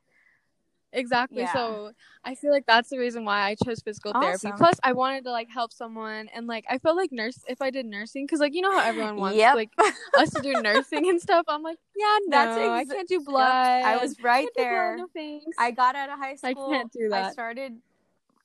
Exactly. 0.98 1.42
Yeah. 1.42 1.52
So 1.52 1.92
I 2.24 2.34
feel 2.34 2.50
like 2.50 2.66
that's 2.66 2.90
the 2.90 2.98
reason 2.98 3.24
why 3.24 3.40
I 3.42 3.54
chose 3.64 3.80
physical 3.80 4.12
therapy. 4.12 4.52
Plus, 4.56 4.76
I 4.82 4.92
wanted 4.92 5.24
to 5.24 5.30
like 5.30 5.48
help 5.48 5.72
someone, 5.72 6.28
and 6.34 6.46
like 6.46 6.64
I 6.68 6.78
felt 6.78 6.96
like 6.96 7.12
nurse 7.12 7.38
if 7.48 7.62
I 7.62 7.70
did 7.70 7.86
nursing, 7.86 8.26
because 8.26 8.40
like 8.40 8.54
you 8.54 8.62
know 8.62 8.72
how 8.76 8.84
everyone 8.86 9.16
wants 9.16 9.38
Yep. 9.38 9.54
like 9.54 9.70
us 10.18 10.30
to 10.30 10.42
do 10.42 10.60
nursing 10.60 11.08
and 11.08 11.20
stuff. 11.20 11.44
I'm 11.48 11.62
like, 11.62 11.78
yeah, 11.96 12.18
no, 12.26 12.36
That's 12.36 12.56
I 12.58 12.84
can't 12.84 13.08
do 13.08 13.20
blood. 13.20 13.84
I 13.84 13.96
was 13.96 14.20
right 14.20 14.48
blood, 14.56 14.64
there. 14.66 14.96
no. 14.98 15.40
I 15.58 15.70
got 15.70 15.94
out 15.96 16.10
of 16.10 16.18
high 16.18 16.34
school. 16.34 16.50
I 16.50 16.54
can't 16.76 16.92
do 16.92 17.08
that. 17.10 17.26
I 17.26 17.32
started 17.32 17.78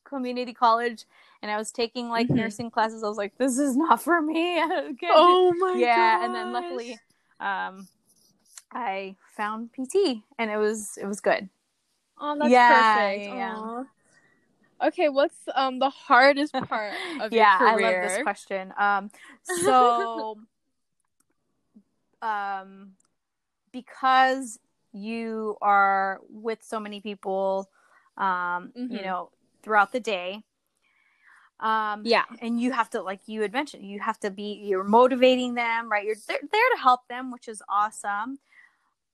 community 0.04 0.54
college, 0.54 1.06
and 1.42 1.50
I 1.52 1.58
was 1.58 1.72
taking 1.72 2.10
like 2.10 2.28
Mhm. 2.28 2.36
nursing 2.36 2.70
classes. 2.72 3.04
I 3.04 3.08
was 3.08 3.18
like, 3.18 3.38
this 3.38 3.58
is 3.58 3.76
not 3.76 4.02
for 4.02 4.22
me. 4.22 4.60
I 4.62 4.94
oh 5.10 5.54
my 5.60 5.74
God. 5.74 5.80
yeah 5.80 6.26
and 6.26 6.36
then 6.36 6.52
luckily 6.54 7.00
um 7.40 7.88
i 8.72 9.16
found 9.36 9.72
pt 9.74 10.24
and 10.40 10.50
it 10.50 10.58
was 10.58 10.98
it 11.02 11.06
was 11.06 11.20
good 11.20 11.50
Oh, 12.20 12.38
that's 12.40 12.50
Yeah, 12.50 12.66
perfect. 12.68 13.28
yeah, 13.28 13.32
yeah. 13.32 13.84
Okay, 14.84 15.10
what's 15.10 15.38
um 15.56 15.80
the 15.80 15.90
hardest 15.90 16.54
part 16.70 17.02
of 17.20 17.34
yeah 17.34 17.58
your 17.60 17.70
i 17.70 17.76
love 17.76 18.00
this 18.00 18.18
question 18.18 18.74
um 18.78 19.10
so 19.44 20.38
um 22.22 22.92
because 23.72 24.60
you 24.94 25.58
are 25.62 26.20
with 26.30 26.60
so 26.64 26.80
many 26.80 27.02
people 27.02 27.70
um 28.18 28.74
you 28.88 29.02
Mhm. 29.02 29.04
know 29.04 29.32
throughout 29.64 29.92
the 29.92 30.00
day 30.00 30.44
um 31.60 32.04
Yeah. 32.04 32.26
and 32.42 32.60
you 32.60 32.72
have 32.72 32.90
to 32.90 33.02
like 33.02 33.22
you 33.28 33.42
had 33.42 33.54
mentioned 33.54 33.86
you 33.86 34.00
have 34.00 34.20
to 34.20 34.30
be 34.30 34.60
you're 34.64 34.84
motivating 34.84 35.54
them 35.56 35.90
right 35.92 36.06
you're 36.06 36.16
there, 36.28 36.40
there 36.52 36.70
to 36.76 36.82
help 36.82 37.08
them 37.08 37.32
which 37.32 37.48
is 37.48 37.62
awesome 37.70 38.38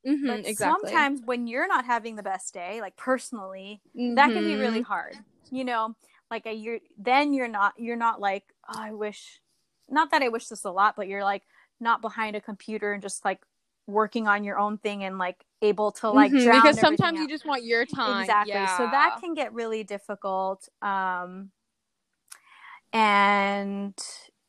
Mhm, 0.06 0.28
but 0.28 0.46
exactly. 0.46 0.92
sometimes 0.92 1.22
when 1.26 1.48
you're 1.48 1.68
not 1.68 1.86
having 1.86 2.16
the 2.16 2.24
best 2.24 2.54
day 2.54 2.82
like 2.82 2.96
personally 2.98 3.82
that 4.16 4.34
can 4.34 4.44
be 4.44 4.56
really 4.56 4.82
Mhm. 4.82 4.86
hard 4.86 5.16
you 5.52 5.64
know 5.64 5.96
like 6.32 6.46
a 6.46 6.54
you're 6.54 6.80
then 6.98 7.34
you're 7.34 7.48
not 7.48 7.74
you're 7.78 7.96
not 7.96 8.20
like 8.22 8.46
oh 8.70 8.74
i 8.78 8.92
wish 8.94 9.42
not 9.90 10.12
that 10.12 10.22
i 10.22 10.28
wish 10.30 10.48
this 10.48 10.64
a 10.66 10.72
lot 10.72 10.96
but 10.96 11.08
you're 11.08 11.24
like 11.24 11.44
not 11.80 12.02
behind 12.02 12.36
a 12.36 12.42
computer 12.42 12.94
and 12.94 13.02
just 13.02 13.26
like 13.26 13.42
working 13.88 14.28
on 14.28 14.44
your 14.44 14.60
own 14.60 14.78
thing 14.78 15.04
and 15.04 15.18
like 15.18 15.44
able 15.62 15.92
to 15.92 16.10
like 16.10 16.32
Mhm, 16.32 16.44
drown 16.44 16.62
because 16.62 16.80
sometimes 16.80 17.20
you 17.20 17.28
just 17.28 17.46
want 17.46 17.64
your 17.64 17.86
time. 17.86 18.22
exactly 18.22 18.68
so 18.68 18.88
that 18.88 19.16
can 19.20 19.34
get 19.34 19.54
really 19.54 19.84
difficult 19.84 20.68
um 20.82 21.52
and 22.94 23.94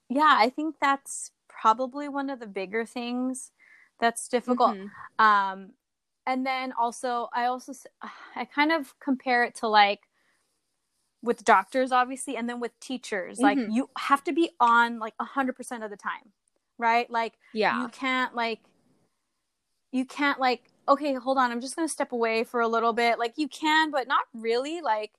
yeah 0.08 0.36
i 0.38 0.48
think 0.48 0.76
that's 0.80 1.32
probably 1.48 2.08
one 2.08 2.30
of 2.30 2.40
the 2.40 2.46
bigger 2.46 2.84
things 2.86 3.52
that's 4.00 4.28
difficult 4.28 4.76
Mhm. 4.76 4.90
um 5.18 5.72
and 6.26 6.46
then 6.46 6.72
also 6.72 7.28
i 7.32 7.46
also 7.46 7.72
i 8.36 8.44
kind 8.44 8.72
of 8.72 8.98
compare 9.00 9.44
it 9.44 9.54
to 9.56 9.68
like 9.68 10.00
with 11.22 11.44
doctors 11.44 11.92
obviously 11.92 12.36
and 12.36 12.48
then 12.48 12.60
with 12.60 12.78
teachers 12.80 13.38
like 13.38 13.58
Mhm. 13.58 13.74
you 13.74 13.90
have 13.98 14.24
to 14.24 14.32
be 14.32 14.50
on 14.58 14.98
like 14.98 15.14
100% 15.20 15.84
of 15.84 15.90
the 15.90 15.96
time 15.96 16.32
right 16.78 17.10
like 17.10 17.34
Yeah. 17.52 17.82
you 17.82 17.88
can't 17.88 18.34
like 18.34 18.60
you 19.92 20.04
can't 20.04 20.40
like 20.40 20.70
okay 20.88 21.14
hold 21.14 21.36
on 21.36 21.50
i'm 21.50 21.60
just 21.60 21.76
going 21.76 21.86
to 21.86 21.92
step 21.92 22.12
away 22.12 22.44
for 22.44 22.60
a 22.60 22.68
little 22.68 22.92
bit 22.92 23.18
like 23.18 23.34
you 23.36 23.48
can 23.48 23.90
but 23.90 24.08
not 24.08 24.24
really 24.32 24.80
like 24.80 25.12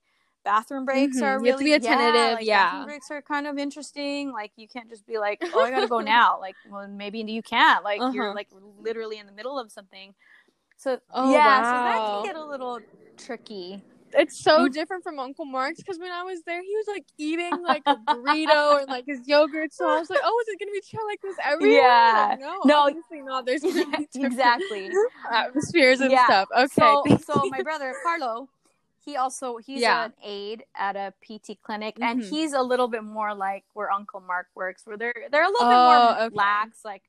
bathroom 0.43 0.85
breaks 0.85 1.17
Mhm. 1.17 1.23
are 1.23 1.37
You 1.37 1.39
really 1.43 1.49
have 1.51 1.57
to 1.59 1.63
be 1.65 1.73
attentive, 1.73 2.13
Yeah, 2.15 2.33
like, 2.35 2.47
yeah. 2.47 2.69
bathroom 2.69 2.85
breaks 2.85 3.11
are 3.11 3.21
kind 3.21 3.47
of 3.47 3.57
interesting. 3.57 4.31
Like 4.31 4.51
you 4.55 4.67
can't 4.67 4.89
just 4.89 5.05
be 5.05 5.17
like, 5.17 5.41
"Oh, 5.53 5.61
I 5.63 5.71
gotta 5.71 5.87
go 5.87 5.99
now." 6.01 6.39
Like, 6.39 6.55
well, 6.69 6.87
maybe 6.87 7.19
you 7.19 7.41
can't. 7.41 7.83
Like 7.83 7.99
you're 8.13 8.25
Uh-huh. 8.25 8.33
like 8.33 8.47
literally 8.81 9.17
in 9.17 9.25
the 9.25 9.31
middle 9.31 9.57
of 9.59 9.71
something. 9.71 10.13
So 10.77 10.99
Oh, 11.13 11.31
yeah, 11.31 11.63
so 11.63 11.71
that 11.83 12.05
can 12.05 12.23
get 12.23 12.35
a 12.35 12.45
little 12.45 12.79
tricky. 13.17 13.83
It's 14.13 14.37
so 14.43 14.67
different 14.67 15.03
from 15.03 15.19
Uncle 15.19 15.45
Mark's 15.45 15.77
because 15.77 15.97
when 15.97 16.11
I 16.11 16.23
was 16.23 16.41
there, 16.45 16.61
he 16.61 16.75
was 16.75 16.85
like 16.87 17.05
eating 17.17 17.61
like 17.63 17.83
a 17.85 17.95
burrito 17.95 18.81
and 18.81 18.89
like 18.89 19.05
his 19.05 19.25
yogurt. 19.27 19.73
So 19.73 19.85
I 19.87 19.99
was 19.99 20.09
like, 20.09 20.19
oh, 20.23 20.43
is 20.47 20.53
it 20.53 20.59
gonna 20.59 20.71
be 20.71 20.81
chill 20.81 21.05
like 21.07 21.21
this 21.21 21.37
everywhere? 21.45 21.77
Yeah. 21.81 22.27
Like, 22.31 22.39
no, 22.39 22.59
No. 22.65 22.87
obviously 22.87 23.21
not. 23.21 23.45
There's 23.45 23.61
gonna 23.61 23.85
be 23.97 24.07
exactly. 24.15 24.91
atmospheres 25.31 26.01
and 26.01 26.11
Yeah. 26.11 26.25
stuff. 26.25 26.49
Okay. 26.57 26.67
So, 26.75 27.03
so 27.23 27.45
my 27.49 27.61
brother 27.61 27.95
Carlo, 28.03 28.49
he 29.03 29.15
also 29.17 29.57
he's 29.57 29.81
Yeah. 29.81 30.05
an 30.05 30.13
aide 30.23 30.63
at 30.75 30.95
a 30.95 31.13
PT 31.21 31.55
clinic, 31.61 31.97
and 32.01 32.21
Mhm. 32.21 32.29
he's 32.29 32.53
a 32.53 32.61
little 32.61 32.87
bit 32.87 33.03
more 33.03 33.33
like 33.33 33.65
where 33.73 33.91
Uncle 33.91 34.21
Mark 34.21 34.47
works, 34.55 34.85
where 34.85 34.97
they're 34.97 35.27
they're 35.31 35.43
a 35.43 35.47
little 35.49 35.65
Oh, 35.65 35.69
bit 35.69 36.11
more 36.11 36.21
okay. 36.27 36.35
lax, 36.35 36.85
like 36.85 37.03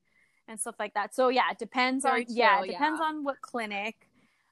and 0.47 0.59
stuff 0.59 0.75
like 0.79 0.93
that. 0.95 1.15
So 1.15 1.29
yeah, 1.29 1.49
it 1.51 1.57
depends 1.59 2.03
Very 2.03 2.25
on 2.25 2.35
yeah, 2.35 2.61
it 2.61 2.67
depends 2.67 2.99
yeah. 2.99 3.07
on 3.07 3.23
what 3.23 3.41
clinic, 3.41 3.95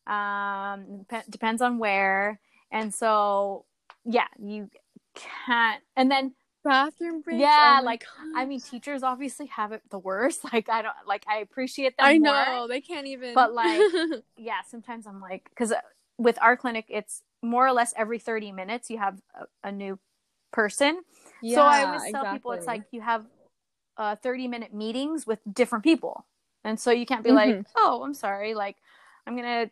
um, 0.07 1.03
dep- 1.09 1.29
depends 1.29 1.61
on 1.61 1.79
where, 1.79 2.39
and 2.71 2.93
so 2.93 3.65
yeah, 4.05 4.27
you 4.39 4.69
can't, 5.15 5.83
and 5.95 6.09
then 6.09 6.33
bathroom 6.63 7.21
breaks. 7.21 7.41
Yeah, 7.41 7.79
oh 7.81 7.85
like, 7.85 8.05
I 8.35 8.45
mean, 8.45 8.61
teachers 8.61 9.03
obviously 9.03 9.47
have 9.47 9.71
it 9.71 9.81
the 9.89 9.99
worst. 9.99 10.43
Like 10.53 10.69
I 10.69 10.81
don't 10.81 10.95
like 11.07 11.25
I 11.27 11.37
appreciate 11.37 11.97
them 11.97 12.05
I 12.07 12.17
more 12.17 12.33
know 12.33 12.67
they 12.67 12.81
can't 12.81 13.07
even. 13.07 13.33
but, 13.33 13.53
like, 13.53 13.81
yeah 14.37 14.61
sometimes 14.69 15.05
i'm 15.05 15.19
like 15.19 15.43
because 15.49 15.73
with 16.17 16.37
our 16.41 16.55
clinic 16.57 16.85
it's 16.89 17.21
more 17.41 17.65
or 17.67 17.71
less 17.73 17.93
every 17.97 18.19
30 18.19 18.51
minutes 18.51 18.89
you 18.89 18.97
have 18.97 19.21
a, 19.35 19.69
a 19.69 19.71
new 19.71 19.99
person 20.51 21.01
so 21.47 21.61
i 21.65 21.83
always 21.83 22.03
Yeah, 22.03 22.11
tell 22.11 22.25
people 22.25 22.51
it's 22.51 22.67
like 22.67 22.83
you 22.91 23.01
have 23.01 23.25
uh, 23.97 24.15
30 24.15 24.47
minute 24.47 24.73
meetings 24.73 25.27
with 25.27 25.39
different 25.51 25.83
people 25.83 26.25
and 26.63 26.79
so 26.79 26.91
you 26.91 27.05
can't 27.05 27.23
be 27.23 27.31
like 27.31 27.57
Mhm. 27.57 27.65
oh 27.77 28.01
i'm 28.03 28.13
sorry 28.13 28.53
like 28.53 28.77
i'm 29.27 29.35
gonna 29.35 29.69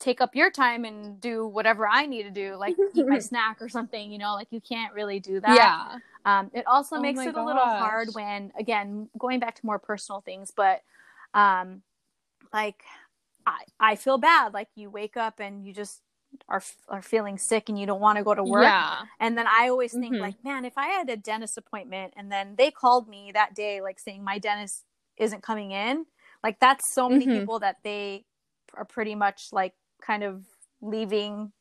take 0.00 0.20
up 0.20 0.34
your 0.36 0.50
time 0.50 0.84
and 0.84 1.20
do 1.20 1.46
whatever 1.46 1.88
i 1.88 2.06
need 2.06 2.22
to 2.22 2.30
do 2.30 2.54
like 2.56 2.76
eat 2.92 3.06
my 3.08 3.18
snack 3.18 3.60
or 3.60 3.68
something 3.68 4.12
you 4.12 4.18
know 4.18 4.34
like 4.34 4.48
you 4.50 4.60
can't 4.60 4.94
really 4.94 5.18
do 5.20 5.40
that 5.40 5.72
yeah. 5.72 5.98
um, 6.24 6.50
it 6.52 6.66
also 6.66 6.96
Oh 6.96 7.00
makes 7.00 7.26
it 7.26 7.36
a 7.36 7.42
little 7.42 7.68
hard 7.68 8.14
when, 8.14 8.52
again, 8.58 9.08
going 9.18 9.40
back 9.40 9.54
to 9.54 9.64
more 9.66 9.78
personal 9.78 10.20
things, 10.20 10.50
but 10.54 10.82
um, 11.32 11.82
like 12.52 12.82
I, 13.46 13.60
I 13.80 13.96
feel 13.96 14.18
bad. 14.18 14.52
Like 14.52 14.68
you 14.74 14.90
wake 14.90 15.16
up 15.16 15.40
and 15.40 15.64
you 15.66 15.72
just 15.72 16.02
are 16.48 16.62
are 16.88 17.02
feeling 17.02 17.38
sick 17.38 17.68
and 17.68 17.78
you 17.78 17.86
don't 17.86 18.00
want 18.00 18.18
to 18.18 18.24
go 18.24 18.34
to 18.34 18.44
work. 18.44 18.76
Yeah. 18.76 19.06
And 19.20 19.36
then 19.36 19.46
I 19.46 19.68
always 19.68 19.94
think 19.94 20.18
Mhm. 20.18 20.20
like, 20.20 20.36
man, 20.44 20.64
if 20.64 20.78
I 20.78 20.86
had 20.88 21.08
a 21.10 21.16
dentist 21.16 21.58
appointment 21.58 22.14
and 22.16 22.30
then 22.30 22.54
they 22.56 22.70
called 22.70 23.08
me 23.08 23.32
that 23.34 23.54
day, 23.54 23.80
like 23.80 23.98
saying 23.98 24.24
my 24.24 24.38
dentist 24.38 24.84
isn't 25.16 25.42
coming 25.42 25.72
in, 25.72 26.06
like 26.44 26.60
that's 26.60 26.92
so 26.92 27.08
many 27.10 27.26
Mhm. 27.26 27.28
people 27.28 27.58
that 27.60 27.76
they 27.84 28.24
are 28.74 28.84
pretty 28.84 29.14
much 29.14 29.48
like 29.52 29.74
kind 30.02 30.22
of 30.22 30.44
leaving, 30.80 31.52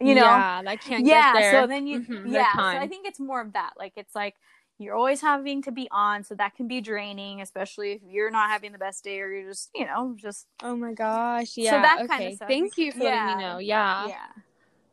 you 0.00 0.14
know, 0.14 0.44
yeah, 0.44 0.62
I 0.66 0.76
can't 0.76 1.06
yeah 1.06 1.10
get 1.10 1.32
there. 1.32 1.64
so 1.64 1.66
then 1.66 1.86
you 1.86 2.00
Mhm, 2.00 2.24
yeah 2.24 2.62
so 2.62 2.76
i 2.78 2.88
think 2.88 3.06
it's 3.06 3.20
more 3.20 3.40
of 3.40 3.52
that 3.52 3.72
like 3.78 3.92
it's 3.96 4.14
like 4.14 4.34
you're 4.78 4.94
always 4.94 5.20
having 5.20 5.60
to 5.62 5.72
be 5.72 5.88
on 5.90 6.22
so 6.24 6.34
that 6.34 6.54
can 6.54 6.68
be 6.68 6.80
draining 6.80 7.40
especially 7.40 7.92
if 7.92 8.00
you're 8.06 8.30
not 8.30 8.48
having 8.50 8.72
the 8.72 8.78
best 8.78 9.04
day 9.04 9.20
or 9.20 9.32
you're 9.32 9.48
just 9.48 9.70
you 9.74 9.84
know 9.84 10.14
just 10.16 10.46
Oh 10.62 10.76
my 10.76 10.92
gosh. 10.92 11.56
Yeah. 11.56 11.76
So 11.76 11.82
that 11.82 11.98
okay. 12.04 12.18
kinda 12.18 12.36
stuff. 12.36 12.48
Thank 12.48 12.78
you 12.78 12.92
for 12.92 13.04
letting 13.04 13.26
me 13.26 13.34
know. 13.36 13.58
Yeah. 13.58 14.08
yeah 14.08 14.28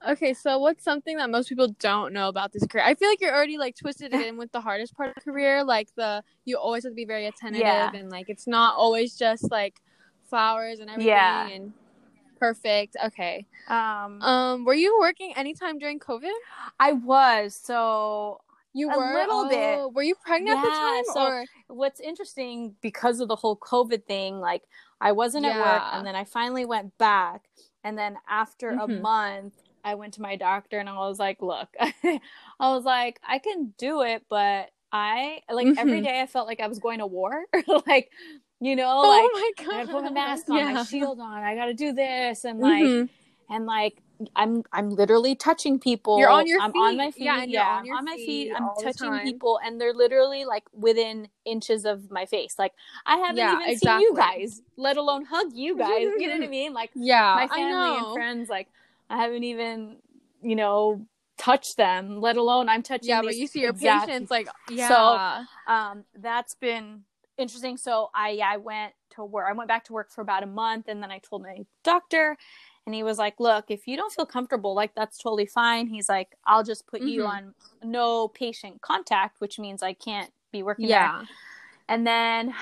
Okay, 0.07 0.33
so 0.35 0.59
what's 0.59 0.83
something 0.83 1.17
that 1.17 1.31
most 1.31 1.49
people 1.49 1.69
don't 1.79 2.13
know 2.13 2.27
about 2.27 2.51
this 2.51 2.65
career? 2.67 2.83
I 2.85 2.93
feel 2.93 3.09
like 3.09 3.21
you're 3.21 3.33
already 3.35 3.57
like 3.57 3.75
twisted 3.75 4.13
in 4.13 4.37
with 4.37 4.51
the 4.51 4.61
hardest 4.61 4.95
part 4.95 5.15
of 5.17 5.23
career, 5.23 5.63
like 5.63 5.89
the 5.95 6.23
you 6.45 6.57
always 6.57 6.83
have 6.83 6.91
to 6.91 6.95
be 6.95 7.05
very 7.05 7.25
attentive 7.25 7.61
Yeah. 7.61 7.91
and 7.93 8.09
like 8.11 8.29
it's 8.29 8.45
not 8.45 8.75
always 8.75 9.17
just 9.17 9.49
like 9.49 9.81
flowers 10.29 10.79
and 10.79 10.89
everything 10.89 11.07
Yeah. 11.09 11.47
and 11.49 11.73
perfect. 12.39 12.97
Okay. 13.03 13.47
um 13.67 14.21
Um, 14.21 14.65
were 14.65 14.75
you 14.75 14.97
working 14.99 15.33
anytime 15.35 15.79
during 15.79 15.99
COVID? 15.99 16.33
i 16.79 16.93
was 16.93 17.55
so 17.55 18.39
You 18.75 18.91
A 18.91 18.97
were 18.97 19.13
little 19.13 19.47
bit. 19.47 19.79
Oh, 19.79 19.87
Were 19.95 20.03
you 20.03 20.15
pregnant 20.15 20.57
at 20.57 20.63
the 20.63 20.69
Yeah, 20.69 20.77
time 20.79 21.05
so- 21.05 21.27
or 21.27 21.45
what's 21.69 21.99
interesting 22.01 22.75
because 22.81 23.19
of 23.21 23.27
the 23.27 23.35
whole 23.35 23.57
covid 23.57 24.05
thing 24.05 24.39
like 24.39 24.61
i 25.01 25.11
wasn't 25.11 25.43
at 25.45 25.59
work 25.59 25.81
and 25.93 26.05
then 26.05 26.15
i 26.15 26.23
finally 26.23 26.63
went 26.63 26.95
back 26.99 27.45
and 27.83 27.97
then 27.97 28.15
after 28.29 28.69
a 28.69 28.87
Mhm. 28.87 29.01
month 29.01 29.53
i 29.83 29.95
went 29.95 30.13
to 30.13 30.21
my 30.21 30.35
doctor 30.35 30.77
and 30.77 30.87
i 30.87 30.93
was 30.93 31.17
like 31.17 31.41
look 31.41 31.69
i 31.79 32.19
was 32.59 32.83
like 32.83 33.19
i 33.27 33.39
can 33.39 33.73
do 33.79 34.01
it 34.03 34.23
but 34.29 34.69
i 34.91 35.41
like 35.49 35.67
every 35.75 36.01
Mhm. 36.01 36.03
day 36.03 36.21
i 36.21 36.27
felt 36.27 36.45
like 36.45 36.59
i 36.59 36.67
was 36.67 36.77
going 36.77 36.99
to 36.99 37.07
war 37.07 37.45
like 37.87 38.11
you 38.61 38.75
know 38.75 39.01
Oh 39.03 39.29
like 39.57 39.67
my 39.67 39.77
i 39.79 39.85
put 39.85 40.03
my 40.03 40.11
mask 40.11 40.47
on 40.51 40.63
my 40.75 40.83
shield 40.83 41.19
on 41.19 41.41
i 41.43 41.55
gotta 41.55 41.73
do 41.73 41.93
this 41.93 42.45
and 42.45 42.59
like 42.59 42.83
Mhm. 42.83 43.09
and 43.49 43.65
like 43.65 44.03
I'm 44.35 44.63
I'm 44.71 44.89
literally 44.89 45.35
touching 45.35 45.79
people. 45.79 46.19
You're 46.19 46.29
on 46.29 46.47
your 46.47 46.59
I'm 46.61 46.71
on 46.75 46.97
my 46.97 47.05
feet. 47.11 47.15
feet. 47.15 47.23
Yeah, 47.25 47.43
yeah, 47.45 47.63
on 47.65 47.85
your 47.85 47.97
I'm 47.97 48.05
my 48.05 48.15
feet. 48.15 48.25
feet 48.25 48.51
I'm 48.55 48.69
touching 48.81 49.19
people, 49.19 49.59
and 49.63 49.79
they're 49.79 49.93
literally 49.93 50.45
like 50.45 50.63
within 50.73 51.27
inches 51.45 51.85
of 51.85 52.11
my 52.11 52.25
face. 52.25 52.55
Like 52.57 52.73
I 53.05 53.17
haven't 53.17 53.37
Yeah, 53.37 53.59
even 53.61 53.77
seen 53.77 54.01
you 54.01 54.13
guys, 54.15 54.61
let 54.77 54.97
alone 54.97 55.25
hug 55.25 55.47
you 55.53 55.77
guys. 55.79 56.07
you 56.17 56.27
know 56.27 56.35
what 56.35 56.43
I 56.43 56.47
mean? 56.47 56.73
Like 56.73 56.91
Yeah, 56.95 57.35
my 57.35 57.47
family 57.47 57.97
and 57.97 58.13
friends. 58.13 58.49
Like 58.49 58.67
I 59.09 59.17
haven't 59.17 59.43
even 59.43 59.97
you 60.41 60.55
know 60.55 61.05
touched 61.37 61.77
them, 61.77 62.21
let 62.21 62.37
alone 62.37 62.69
I'm 62.69 62.83
touching. 62.83 63.09
Yeah, 63.09 63.21
but 63.21 63.35
you 63.35 63.47
see 63.47 63.61
your 63.61 63.71
exact- 63.71 64.07
patients 64.07 64.31
like 64.31 64.47
yeah. 64.71 65.43
um 65.67 66.05
that's 66.19 66.55
been 66.55 67.01
interesting 67.37 67.75
so 67.75 68.09
i 68.15 68.39
i 68.45 68.55
went 68.55 68.93
to 69.09 69.23
work 69.25 69.45
i 69.49 69.51
went 69.51 69.67
back 69.67 69.83
to 69.83 69.91
work 69.91 70.09
for 70.09 70.21
about 70.21 70.41
a 70.41 70.45
month 70.45 70.87
and 70.87 71.03
then 71.03 71.11
i 71.11 71.19
told 71.19 71.41
my 71.41 71.65
doctor 71.83 72.37
and 72.85 72.93
he 72.95 73.03
was 73.03 73.17
like 73.17 73.39
look 73.39 73.65
if 73.69 73.87
you 73.87 73.97
don't 73.97 74.13
feel 74.13 74.25
comfortable 74.25 74.73
like 74.75 74.93
that's 74.95 75.17
totally 75.17 75.45
fine 75.45 75.87
he's 75.87 76.07
like 76.09 76.35
i'll 76.45 76.63
just 76.63 76.85
put 76.87 77.01
you 77.01 77.21
Mhm. 77.23 77.27
on 77.29 77.53
no 77.83 78.27
patient 78.27 78.81
contact 78.81 79.39
which 79.41 79.57
means 79.59 79.81
i 79.83 79.93
can't 79.93 80.31
be 80.51 80.63
working 80.63 80.87
there 80.87 80.97
yeah. 80.99 81.23
and 81.89 82.05
then 82.05 82.53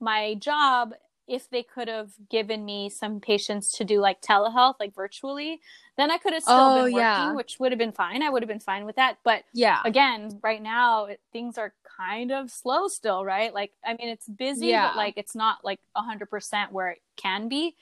my 0.00 0.34
job 0.34 0.94
if 1.28 1.50
they 1.50 1.62
could 1.64 1.88
have 1.88 2.10
given 2.30 2.64
me 2.64 2.88
some 2.88 3.18
patients 3.18 3.72
to 3.72 3.84
do 3.84 3.98
like 3.98 4.20
telehealth 4.22 4.74
like 4.78 4.94
virtually 4.94 5.60
then 5.96 6.10
i 6.10 6.18
could 6.18 6.32
have 6.32 6.42
still 6.42 6.54
Oh, 6.56 6.74
been 6.84 6.92
working 6.92 7.00
yeah. 7.00 7.32
which 7.34 7.58
would 7.58 7.72
have 7.72 7.78
been 7.78 7.92
fine 7.92 8.22
i 8.22 8.30
would 8.30 8.42
have 8.42 8.48
been 8.48 8.60
fine 8.60 8.84
with 8.84 8.96
that 8.96 9.18
but 9.24 9.42
Yeah. 9.52 9.80
again 9.84 10.38
right 10.42 10.62
now 10.62 11.06
it, 11.06 11.20
things 11.32 11.58
are 11.58 11.72
kind 11.96 12.30
of 12.30 12.50
slow 12.50 12.86
still 12.88 13.24
right 13.24 13.52
like 13.52 13.72
i 13.84 13.94
mean 13.94 14.08
it's 14.08 14.28
busy 14.28 14.66
Yeah. 14.68 14.88
but 14.88 14.96
like 14.96 15.14
it's 15.16 15.34
not 15.34 15.64
like 15.64 15.80
100% 15.96 16.70
where 16.70 16.90
it 16.90 17.02
can 17.16 17.48
be 17.48 17.74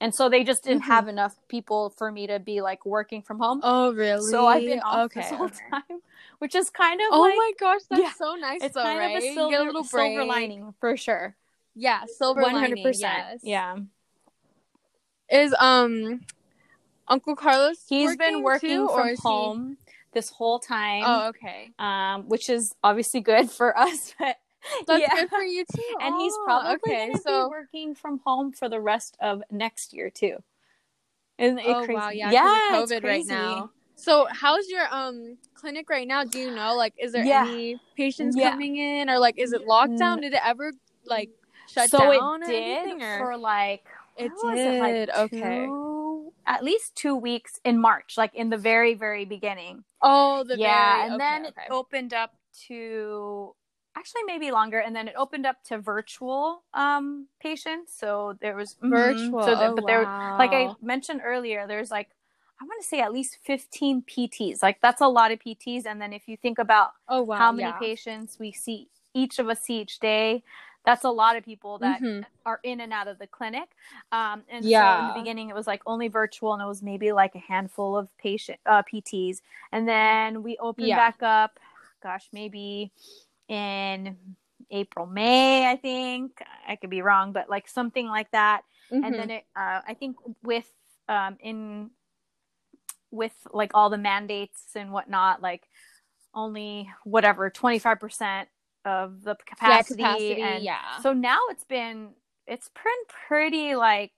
and 0.00 0.14
so 0.14 0.28
they 0.28 0.44
just 0.44 0.64
didn't 0.64 0.82
Mhm. 0.82 0.86
have 0.86 1.08
enough 1.08 1.36
people 1.48 1.90
for 1.90 2.12
me 2.12 2.26
to 2.26 2.38
be 2.38 2.60
like 2.60 2.84
working 2.84 3.22
from 3.22 3.38
home 3.38 3.60
Oh 3.62 3.92
really? 3.92 4.30
so 4.30 4.46
i've 4.46 4.64
been 4.64 4.80
off 4.80 5.06
okay. 5.06 5.20
this 5.20 5.30
whole 5.30 5.48
time 5.48 6.00
which 6.38 6.54
is 6.54 6.68
kind 6.70 7.00
of 7.00 7.06
Oh 7.12 7.22
like 7.22 7.36
my 7.36 7.52
gosh, 7.58 7.80
that's 7.88 8.02
yeah, 8.02 8.12
so 8.12 8.34
nice 8.34 8.62
it's 8.62 8.74
though, 8.74 8.82
kind 8.82 8.98
right? 8.98 9.16
of 9.16 9.22
a 9.22 9.26
You 9.26 9.34
silver, 9.34 9.50
get 9.50 9.60
a 9.60 9.64
little 9.64 9.84
silver 9.84 10.24
lining 10.24 10.74
for 10.80 10.96
sure 10.96 11.36
Yeah, 11.74 12.04
silver 12.06 12.42
100% 12.42 12.74
lining. 12.74 12.94
Yes. 13.00 13.40
yeah 13.42 13.76
Is 15.30 15.54
um 15.58 16.20
Uncle 17.08 17.36
Carlos 17.36 17.84
He's 17.88 18.16
been 18.16 18.42
working 18.42 18.70
too, 18.70 18.88
from 18.94 19.08
is 19.08 19.18
he- 19.18 19.22
home 19.22 19.76
this 20.12 20.30
whole 20.30 20.58
time 20.58 21.02
Oh, 21.04 21.28
okay. 21.28 21.70
um 21.78 22.28
which 22.28 22.48
is 22.48 22.74
obviously 22.82 23.20
good 23.20 23.50
for 23.58 23.76
us 23.78 24.14
but 24.18 24.36
That's 24.86 25.00
yeah. 25.00 25.14
good 25.14 25.28
for 25.28 25.42
you 25.42 25.64
too. 25.64 25.96
and 26.00 26.14
he's 26.20 26.32
Oh, 26.32 26.44
probably 26.44 26.92
okay. 26.92 27.12
So 27.22 27.44
be 27.44 27.50
working 27.50 27.94
from 27.94 28.20
home 28.24 28.52
for 28.52 28.68
the 28.68 28.80
rest 28.80 29.16
of 29.20 29.42
next 29.50 29.92
year 29.92 30.10
too. 30.10 30.42
Isn't 31.38 31.58
it 31.58 31.66
oh 31.66 31.84
crazy? 31.84 31.94
wow, 31.94 32.08
yeah, 32.10 32.32
yeah, 32.32 32.82
COVID 32.82 33.04
right 33.04 33.26
now. 33.26 33.70
So 33.96 34.26
how's 34.30 34.68
your 34.68 34.86
um 34.90 35.36
clinic 35.54 35.88
right 35.90 36.06
now? 36.06 36.24
Do 36.24 36.38
you 36.38 36.54
know 36.54 36.74
like 36.76 36.94
is 36.98 37.12
there 37.12 37.24
Yeah. 37.24 37.42
any 37.44 37.78
patients 37.96 38.36
Yeah. 38.36 38.50
coming 38.50 38.76
in 38.76 39.10
or 39.10 39.18
like 39.18 39.38
is 39.38 39.52
it 39.52 39.66
locked 39.66 39.98
down? 39.98 40.20
Did 40.20 40.32
it 40.32 40.40
ever 40.44 40.72
like 41.06 41.30
shut 41.68 41.90
so 41.90 41.98
down 41.98 42.42
it 42.42 42.46
or 42.46 42.46
did? 42.48 43.02
Or? 43.02 43.18
for 43.18 43.36
like 43.36 43.84
It 44.18 44.30
was 44.30 44.58
it, 44.58 44.80
like, 44.80 44.94
did, 44.94 45.10
okay. 45.10 45.66
two- 45.66 46.32
at 46.46 46.62
least 46.62 46.94
two 46.94 47.16
weeks 47.16 47.58
in 47.64 47.78
March, 47.80 48.16
like 48.16 48.34
in 48.34 48.50
the 48.50 48.56
very 48.56 48.94
very 48.94 49.24
beginning. 49.24 49.84
oh, 50.02 50.44
the 50.44 50.56
yeah, 50.56 50.94
very, 50.96 51.06
and 51.06 51.14
okay, 51.14 51.24
then 51.24 51.46
okay. 51.46 51.62
it 51.66 51.72
opened 51.72 52.14
up 52.14 52.32
to 52.68 53.54
actually 53.96 54.22
maybe 54.26 54.50
longer, 54.50 54.78
and 54.78 54.94
then 54.94 55.08
it 55.08 55.14
opened 55.16 55.46
up 55.46 55.62
to 55.64 55.78
virtual 55.78 56.62
um 56.74 57.28
patients. 57.40 57.94
So 57.96 58.36
there 58.40 58.56
was 58.56 58.76
mhm. 58.82 58.90
virtual. 58.90 59.42
So 59.42 59.52
oh, 59.54 59.74
but 59.74 59.86
there, 59.86 60.12
like 60.38 60.52
I 60.52 60.70
mentioned 60.82 61.22
earlier, 61.24 61.66
there's 61.66 61.90
like 61.90 62.10
I 62.60 62.64
want 62.64 62.80
to 62.82 62.88
say 62.88 63.00
at 63.00 63.12
least 63.12 63.38
15 63.44 64.02
PTs. 64.02 64.62
Like 64.62 64.80
that's 64.80 65.00
a 65.00 65.08
lot 65.08 65.32
of 65.32 65.38
PTs. 65.40 65.86
And 65.86 66.00
then 66.00 66.12
if 66.12 66.28
you 66.28 66.36
think 66.36 66.58
about 66.58 66.90
oh 67.08 67.22
wow, 67.22 67.36
how 67.38 67.52
many 67.52 67.62
yeah. 67.62 67.78
patients 67.78 68.38
we 68.38 68.52
see, 68.52 68.88
each 69.14 69.38
of 69.38 69.48
us 69.48 69.60
see 69.60 69.80
each 69.80 69.98
day, 70.00 70.42
that's 70.84 71.04
a 71.04 71.10
lot 71.10 71.36
of 71.36 71.44
people 71.44 71.78
that 71.80 72.00
Mhm. 72.02 72.24
are 72.46 72.60
in 72.62 72.80
and 72.80 72.92
out 72.92 73.08
of 73.08 73.18
the 73.18 73.26
clinic. 73.26 73.68
Um, 74.12 74.44
and 74.48 74.64
so 74.64 74.94
in 75.00 75.06
the 75.06 75.12
beginning, 75.12 75.48
it 75.50 75.54
was 75.54 75.66
like 75.66 75.82
only 75.86 76.08
virtual, 76.08 76.52
and 76.54 76.62
it 76.62 76.66
was 76.66 76.82
maybe 76.82 77.12
like 77.12 77.34
a 77.34 77.38
handful 77.40 77.96
of 77.96 78.08
patient 78.18 78.58
uh, 78.66 78.82
PTs, 78.82 79.42
and 79.72 79.86
then 79.88 80.42
we 80.42 80.56
opened 80.58 80.86
Yeah. 80.88 80.96
back 80.96 81.22
up. 81.22 81.58
Gosh, 82.02 82.28
maybe 82.32 82.92
in 83.48 84.16
April, 84.70 85.06
May, 85.06 85.70
I 85.70 85.76
think. 85.76 86.42
I 86.68 86.76
could 86.76 86.90
be 86.90 87.02
wrong, 87.02 87.32
but 87.32 87.48
like 87.48 87.68
something 87.68 88.06
like 88.08 88.30
that. 88.32 88.62
And 88.90 89.14
Mhm. 89.14 89.16
then 89.16 89.30
it, 89.30 89.44
uh, 89.56 89.80
I 89.86 89.94
think 89.94 90.16
with 90.42 90.70
um, 91.08 91.36
in 91.40 91.90
with 93.10 93.34
like 93.52 93.70
all 93.74 93.90
the 93.90 93.98
mandates 93.98 94.74
and 94.74 94.92
whatnot, 94.92 95.40
like 95.40 95.68
only 96.34 96.90
whatever 97.04 97.50
twenty 97.50 97.78
five 97.78 98.00
percent 98.00 98.48
of 98.84 99.22
the 99.22 99.34
yeah, 99.34 99.36
capacity, 99.46 100.02
capacity. 100.02 100.42
and 100.42 100.64
yeah. 100.64 101.00
so 101.02 101.12
now 101.12 101.38
it's 101.50 101.64
been 101.64 102.10
it's 102.46 102.68
been 102.68 102.92
pretty 103.28 103.74
like 103.74 104.12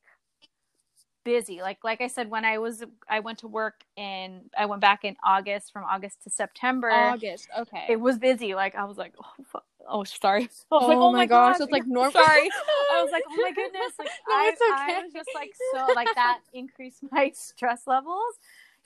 busy. 1.25 1.61
Like 1.61 1.79
like 1.85 2.01
I 2.01 2.07
said, 2.09 2.31
when 2.31 2.45
I 2.45 2.59
was 2.59 2.85
I 3.09 3.21
went 3.21 3.39
to 3.41 3.49
work 3.49 3.85
in 3.97 4.43
I 4.57 4.67
went 4.67 4.81
back 4.81 5.05
in 5.05 5.17
August 5.25 5.73
from 5.73 5.85
August 5.85 6.23
to 6.25 6.31
September. 6.31 6.91
August. 6.91 7.49
Okay. 7.59 7.87
It 7.89 8.01
was 8.01 8.19
busy. 8.19 8.55
Like 8.55 8.75
I 8.75 8.85
was 8.85 8.97
like, 8.99 9.15
oh, 9.23 9.45
fu- 9.45 9.59
oh 9.89 10.05
sorry. 10.05 10.43
I 10.73 10.75
was 10.75 10.83
oh, 10.85 10.87
like, 10.89 10.99
oh 10.99 11.13
my 11.13 11.27
gosh, 11.27 11.57
God. 11.59 11.65
it's 11.65 11.73
like 11.73 11.87
normal. 11.87 12.13
Sorry. 12.13 12.51
I 12.93 13.03
was 13.03 13.13
like, 13.13 13.25
oh 13.29 13.37
my 13.43 13.53
goodness. 13.53 13.93
Like 13.99 14.09
No, 14.29 14.35
I, 14.37 14.49
it's 14.53 14.61
okay. 14.63 14.97
I 14.99 15.03
was 15.05 15.13
just 15.13 15.35
like 15.35 15.53
so 15.73 15.93
like 15.95 16.15
that 16.15 16.41
increased 16.53 17.03
my 17.11 17.33
stress 17.35 17.87
levels, 17.87 18.35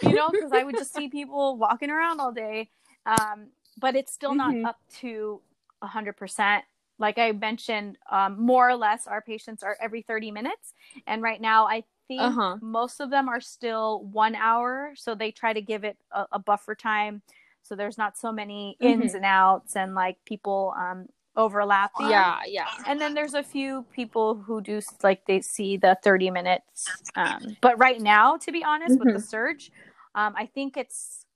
you 0.03 0.15
know, 0.15 0.31
because 0.31 0.53
I 0.53 0.65
would 0.65 0.77
just 0.77 0.95
see 0.95 1.09
people 1.09 1.57
walking 1.57 1.91
around 1.91 2.21
all 2.21 2.33
day. 2.33 2.71
Um, 3.07 3.49
but 3.79 3.97
it's 3.97 4.13
still 4.13 4.35
not 4.35 4.55
Mhm. 4.55 4.65
up 4.65 4.79
to 5.01 5.41
hundred 5.83 6.17
percent. 6.17 6.65
Like 7.03 7.19
I 7.19 7.33
mentioned, 7.33 7.99
um, 8.11 8.41
more 8.41 8.71
or 8.71 8.77
less 8.77 9.09
our 9.09 9.21
patients 9.21 9.65
are 9.65 9.77
every 9.81 10.03
30 10.03 10.31
minutes. 10.31 10.73
And 11.07 11.21
right 11.21 11.41
now 11.41 11.67
I 11.67 11.83
think 12.07 12.23
Uh-huh. 12.23 12.57
most 12.63 13.01
of 13.01 13.11
them 13.11 13.29
are 13.29 13.41
still 13.41 14.05
one 14.13 14.37
hour. 14.37 14.93
So 14.95 15.15
they 15.17 15.33
try 15.33 15.53
to 15.53 15.61
give 15.61 15.83
it 15.83 15.99
a, 16.13 16.27
a 16.33 16.39
buffer 16.39 16.77
time. 16.77 17.21
So 17.65 17.75
there's 17.75 17.99
not 17.99 18.17
so 18.17 18.31
many 18.33 18.77
ins 18.81 19.15
and 19.15 19.25
outs 19.25 19.75
and 19.77 19.95
like 19.97 20.17
people 20.25 20.75
um, 20.79 21.07
overlapping. 21.37 22.09
Yeah, 22.09 22.39
yeah. 22.47 22.69
And 22.87 23.01
then 23.01 23.15
there's 23.15 23.35
a 23.35 23.43
few 23.43 23.85
people 23.93 24.37
who 24.37 24.61
do 24.61 24.81
like 25.03 25.27
they 25.27 25.41
see 25.41 25.77
the 25.77 25.99
30 26.05 26.31
minutes. 26.31 27.03
Um, 27.17 27.57
but 27.61 27.79
right 27.79 28.01
now, 28.01 28.37
to 28.37 28.53
be 28.53 28.63
honest, 28.63 28.99
with 28.99 29.13
the 29.13 29.21
surge, 29.21 29.73
um, 30.15 30.35
I 30.37 30.47
think 30.47 30.77
it's, 30.77 31.27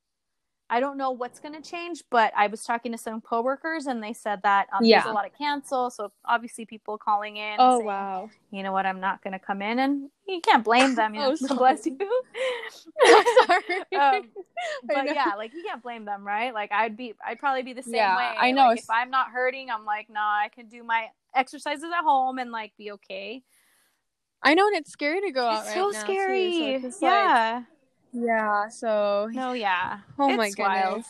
I 0.68 0.80
don't 0.80 0.96
know 0.96 1.12
what's 1.12 1.38
going 1.38 1.54
to 1.54 1.62
change, 1.62 2.02
but 2.10 2.32
I 2.36 2.48
was 2.48 2.64
talking 2.64 2.90
to 2.92 2.98
some 2.98 3.20
coworkers 3.20 3.86
and 3.86 4.02
they 4.02 4.12
said 4.12 4.40
that 4.42 4.66
um, 4.72 4.84
there's 4.84 5.04
a 5.10 5.12
lot 5.12 5.24
of 5.24 5.32
cancel. 5.38 5.90
So 5.90 6.10
obviously 6.24 6.66
people 6.66 6.98
calling 6.98 7.36
in. 7.36 7.56
Oh 7.58 7.76
saying, 7.78 7.86
wow. 7.86 8.30
You 8.50 8.62
know 8.64 8.72
what? 8.72 8.84
I'm 8.86 9.00
not 9.00 9.22
going 9.22 9.32
to 9.32 9.38
come 9.38 9.60
in, 9.62 9.78
and 9.78 10.08
you 10.26 10.40
can't 10.40 10.64
blame 10.64 10.94
them. 10.94 11.14
You 11.14 11.20
know, 11.22 11.30
Oh, 11.30 11.34
so 11.36 11.46
sorry. 11.46 11.58
bless 11.58 11.86
you. 11.86 11.96
Sorry. 13.46 13.62
um, 14.00 14.22
but 14.88 15.06
yeah, 15.06 15.34
like 15.36 15.52
you 15.54 15.62
can't 15.62 15.82
blame 15.82 16.04
them, 16.04 16.26
right? 16.26 16.52
Like 16.52 16.72
I'd 16.72 16.96
be, 16.96 17.14
I'd 17.24 17.38
probably 17.38 17.62
be 17.62 17.72
the 17.72 17.82
same 17.82 17.92
Yeah, 17.94 18.16
way. 18.16 18.34
I 18.38 18.50
know, 18.52 18.66
Like, 18.68 18.78
if 18.80 18.90
I'm 18.90 19.10
not 19.10 19.28
hurting, 19.28 19.70
I'm 19.70 19.84
like, 19.84 20.08
nah, 20.10 20.20
I 20.38 20.48
can 20.52 20.66
do 20.66 20.82
my 20.82 21.06
exercises 21.34 21.84
at 21.84 22.02
home 22.02 22.38
and 22.38 22.50
like 22.50 22.72
be 22.76 22.90
okay. 22.92 23.42
I 24.42 24.54
know, 24.54 24.66
and 24.66 24.76
it's 24.76 24.90
scary 24.90 25.20
to 25.22 25.30
go 25.32 25.46
out 25.46 25.60
It's 25.60 25.68
right 25.68 25.74
so 25.74 25.90
now, 25.90 26.06
too, 26.06 26.12
scary. 26.14 26.52
so 26.52 26.66
it's 26.66 26.82
just, 26.82 27.02
like- 27.02 27.62
yeah. 28.16 28.62
yeah. 28.64 28.68
So. 28.68 29.28
no. 29.32 29.52
Yeah. 29.52 29.98
Oh 30.18 30.28
It's 30.28 30.36
my 30.36 30.48
goodness. 30.50 30.56
wild. 30.58 31.04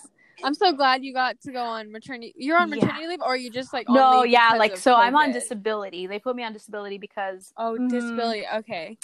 I'm 0.45 0.53
so 0.55 0.73
glad 0.73 1.03
you 1.03 1.14
got 1.14 1.40
to 1.42 1.53
go 1.53 1.62
on 1.62 1.90
maternity. 1.90 2.35
You're 2.37 2.59
on 2.59 2.69
Yeah. 2.69 2.75
maternity 2.77 3.07
leave, 3.07 3.21
or 3.23 3.29
are 3.29 3.37
you 3.37 3.51
just 3.51 3.73
like 3.73 3.88
No. 3.88 4.23
Yeah. 4.25 4.51
Like 4.59 4.77
so, 4.77 4.95
I'm 4.95 5.16
on 5.16 5.33
disability. 5.33 6.07
They 6.07 6.19
put 6.19 6.37
me 6.37 6.42
on 6.45 6.53
disability 6.53 6.99
because 6.99 7.53
Oh, 7.57 7.77
Mhm. 7.81 7.88
disability. 7.88 8.45
Okay. 8.57 8.99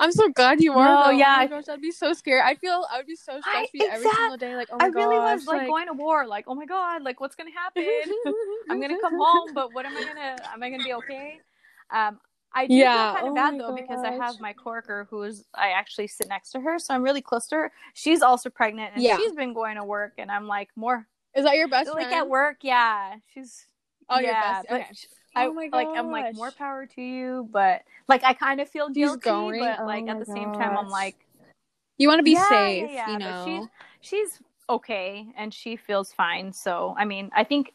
I'm 0.00 0.10
so 0.10 0.28
glad 0.30 0.60
you 0.60 0.72
are. 0.72 0.84
No, 0.88 1.04
though. 1.04 1.10
yeah, 1.10 1.34
Oh 1.34 1.36
my 1.36 1.42
I- 1.44 1.46
gosh, 1.46 1.64
that'd 1.66 1.80
be 1.80 1.92
so 1.92 2.12
scared. 2.14 2.42
I 2.44 2.56
feel 2.56 2.84
I 2.90 2.96
would 2.96 3.06
be 3.06 3.14
so 3.14 3.40
stressed 3.40 3.70
you 3.72 3.86
every 3.86 3.98
exact- 3.98 4.16
single 4.16 4.36
day. 4.36 4.56
Like, 4.56 4.68
oh 4.72 4.76
my 4.80 4.86
I 4.86 4.88
really 4.88 5.16
was 5.16 5.44
gosh, 5.44 5.54
like, 5.56 5.68
going 5.68 5.86
to 5.86 5.92
war. 5.92 6.26
Like, 6.26 6.46
oh 6.48 6.56
my 6.56 6.66
god, 6.66 7.02
like 7.04 7.20
what's 7.20 7.36
gonna 7.36 7.52
happen? 7.52 7.84
I'm 8.68 8.80
gonna 8.80 8.98
come 9.00 9.14
home, 9.16 9.54
but 9.54 9.72
what 9.72 9.86
am 9.86 9.96
I 9.96 10.02
gonna? 10.02 10.36
Am 10.52 10.60
I 10.60 10.70
gonna 10.70 10.82
be 10.82 10.94
okay? 10.94 11.40
Um, 11.92 12.18
I 12.54 12.68
do 12.68 12.86
Yeah. 12.86 12.86
feel 12.86 13.08
kind 13.08 13.26
of 13.26 13.34
Oh 13.34 13.34
bad 13.34 13.58
though 13.58 13.72
because 13.72 14.04
I 14.04 14.12
have 14.12 14.40
my 14.40 14.52
coworker 14.52 15.06
who's 15.10 15.44
I 15.54 15.70
actually 15.70 16.06
sit 16.06 16.28
next 16.28 16.50
to 16.52 16.60
her, 16.60 16.78
so 16.78 16.94
I'm 16.94 17.02
really 17.02 17.22
close 17.22 17.46
to 17.48 17.56
her. 17.56 17.72
She's 17.94 18.22
also 18.22 18.50
pregnant, 18.50 18.94
and 18.94 19.02
Yeah. 19.02 19.10
she's 19.10 19.32
been 19.32 19.52
going 19.54 19.76
to 19.76 19.84
work, 19.84 20.14
and 20.18 20.30
I'm 20.30 20.46
like 20.46 20.70
more 20.76 21.06
Is 21.34 21.44
that 21.44 21.56
your 21.56 21.68
best 21.68 21.92
like 21.94 22.12
friend? 22.12 22.12
at 22.12 22.28
work. 22.28 22.58
Yeah, 22.62 23.16
she's 23.32 23.66
Oh, 24.08 24.18
your 24.18 24.34
yeah, 24.34 24.40
best. 24.40 24.66
Okay. 24.70 24.86
Oh 25.36 25.42
I 25.42 25.46
Oh 25.48 25.52
my 25.52 25.68
like 25.72 25.90
I'm 25.94 26.10
like 26.10 26.32
more 26.32 26.52
power 26.52 26.86
to 26.86 27.02
you, 27.02 27.48
but 27.50 27.82
like 28.08 28.22
I 28.24 28.34
kind 28.34 28.60
of 28.60 28.68
feel 28.68 28.88
guilty, 28.90 29.18
going? 29.20 29.58
but 29.58 29.80
Oh 29.80 29.84
like 29.84 30.08
at 30.08 30.18
oh 30.18 30.18
the 30.18 30.26
same 30.26 30.52
time 30.52 30.76
I'm 30.76 30.90
like 30.90 31.16
You 31.98 32.08
want 32.08 32.18
to 32.20 32.24
be 32.24 32.34
Yeah, 32.34 32.36
safe, 32.36 32.92
yeah, 32.94 33.06
you 33.06 33.18
know. 33.18 33.32
she's 33.32 33.68
she's 34.00 34.40
okay 34.68 35.26
and 35.36 35.52
she 35.52 35.76
feels 35.76 36.12
fine. 36.12 36.52
So 36.52 36.94
I 36.98 37.04
mean, 37.04 37.30
I 37.34 37.44
think 37.44 37.72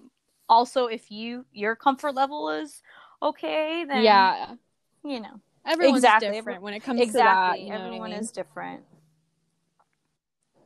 also 0.47 0.85
if 0.87 1.11
you 1.11 1.45
your 1.53 1.75
comfort 1.75 2.13
level 2.15 2.49
is 2.49 2.81
okay, 3.21 3.85
then 3.87 4.31
yeah. 4.31 4.55
You 5.03 5.21
know 5.21 5.41
Everyone's 5.65 5.97
Exactly. 6.03 6.31
different 6.31 6.61
when 6.61 6.73
it 6.73 6.81
comes 6.81 7.01
exactly. 7.01 7.59
to 7.59 7.59
that. 7.59 7.59
You 7.61 7.69
know 7.69 7.75
what 7.75 7.81
I 7.81 7.85
Everyone 7.87 8.09
mean? 8.11 8.19
is 8.19 8.31
different. 8.31 8.83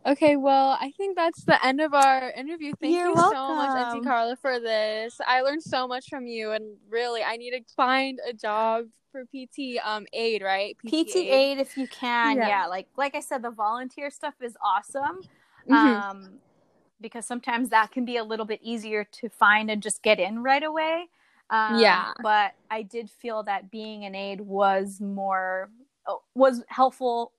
Okay, 0.06 0.36
well, 0.36 0.78
I 0.82 0.92
think 0.98 1.16
that's 1.16 1.44
the 1.46 1.66
end 1.66 1.80
of 1.80 1.94
our 1.94 2.30
interview. 2.32 2.74
Thank 2.80 2.94
You're 2.94 3.10
you 3.10 3.16
so 3.16 3.56
much. 3.56 3.70
Auntie 3.70 4.02
Carla, 4.06 4.36
for 4.36 4.60
this. 4.60 5.20
I 5.26 5.42
learned 5.42 5.64
so 5.64 5.88
much 5.88 6.10
from 6.10 6.28
you, 6.28 6.52
and 6.52 6.76
really, 6.90 7.24
I 7.24 7.38
need 7.38 7.52
to 7.52 7.62
find 7.76 8.20
a 8.28 8.34
job 8.34 8.86
for 9.12 9.24
PT 9.26 9.80
um 9.84 10.06
aide, 10.12 10.42
right? 10.42 10.76
PT 10.86 11.16
aide 11.16 11.60
if 11.60 11.78
you 11.78 11.88
can, 11.88 12.38
Yeah. 12.38 12.48
yeah. 12.48 12.66
Like 12.68 12.88
like 12.98 13.16
I 13.16 13.22
said, 13.22 13.42
the 13.44 13.52
volunteer 13.52 14.10
stuff 14.10 14.34
is 14.42 14.58
awesome. 14.64 15.22
Mhm. 15.70 16.02
Um, 16.02 16.40
because 17.00 17.26
sometimes 17.26 17.70
that 17.70 17.92
can 17.92 18.04
be 18.06 18.18
a 18.18 18.24
little 18.24 18.46
bit 18.46 18.60
easier 18.62 19.04
to 19.06 19.30
find 19.30 19.70
and 19.72 19.82
just 19.82 20.02
get 20.04 20.20
in 20.20 20.44
right 20.44 20.64
away. 20.64 21.10
Um, 21.54 21.80
Yeah. 21.80 22.14
But 22.22 22.54
I 22.72 22.82
did 22.82 23.10
feel 23.10 23.44
that 23.44 23.70
being 23.70 24.06
an 24.06 24.16
aide 24.16 24.42
was 24.42 25.00
more 25.00 25.70
was 26.36 26.64
helpful 26.68 27.32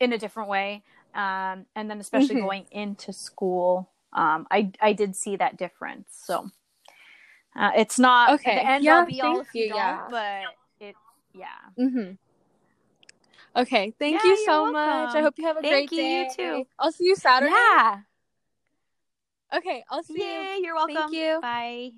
in 0.00 0.12
a 0.12 0.18
different 0.18 0.48
way. 0.48 0.82
Um, 1.14 1.66
and 1.76 1.90
then 1.90 2.00
especially 2.00 2.36
Mhm. 2.36 2.42
going 2.42 2.66
into 2.70 3.12
school, 3.12 3.90
um, 4.12 4.46
I 4.50 4.70
I 4.80 4.92
did 4.92 5.16
see 5.16 5.36
that 5.36 5.56
difference. 5.56 6.08
So 6.24 6.50
uh, 7.56 7.72
it's 7.76 7.98
not 7.98 8.34
Okay. 8.34 8.54
the 8.54 8.66
end 8.66 8.84
Yeah, 8.84 9.00
all 9.00 9.06
be 9.06 9.20
all 9.20 9.40
if 9.40 9.54
you, 9.54 9.62
you, 9.64 9.74
yeah. 9.74 10.08
but 10.10 10.86
it 10.86 10.96
yeah. 11.34 11.58
Mhm. 11.78 12.18
Okay, 13.56 13.92
thank 14.00 14.24
Yeah, 14.24 14.30
you 14.30 14.36
so 14.46 14.72
much. 14.72 15.14
I 15.14 15.22
hope 15.22 15.34
you 15.36 15.46
have 15.46 15.56
a 15.56 15.62
Thank 15.62 15.92
great 15.92 16.02
you, 16.02 16.04
you 16.04 16.24
day. 16.24 16.36
too. 16.36 16.66
I'll 16.78 16.90
see 16.92 17.04
you 17.06 17.14
Saturday. 17.16 17.52
Yeah. 17.52 18.00
Okay, 19.54 19.84
I'll 19.88 20.02
see 20.02 20.14
you. 20.18 20.24
Yay, 20.24 20.58
you're 20.62 20.74
welcome. 20.74 20.94
Thank 20.96 21.12
you. 21.12 21.38
Bye. 21.40 21.92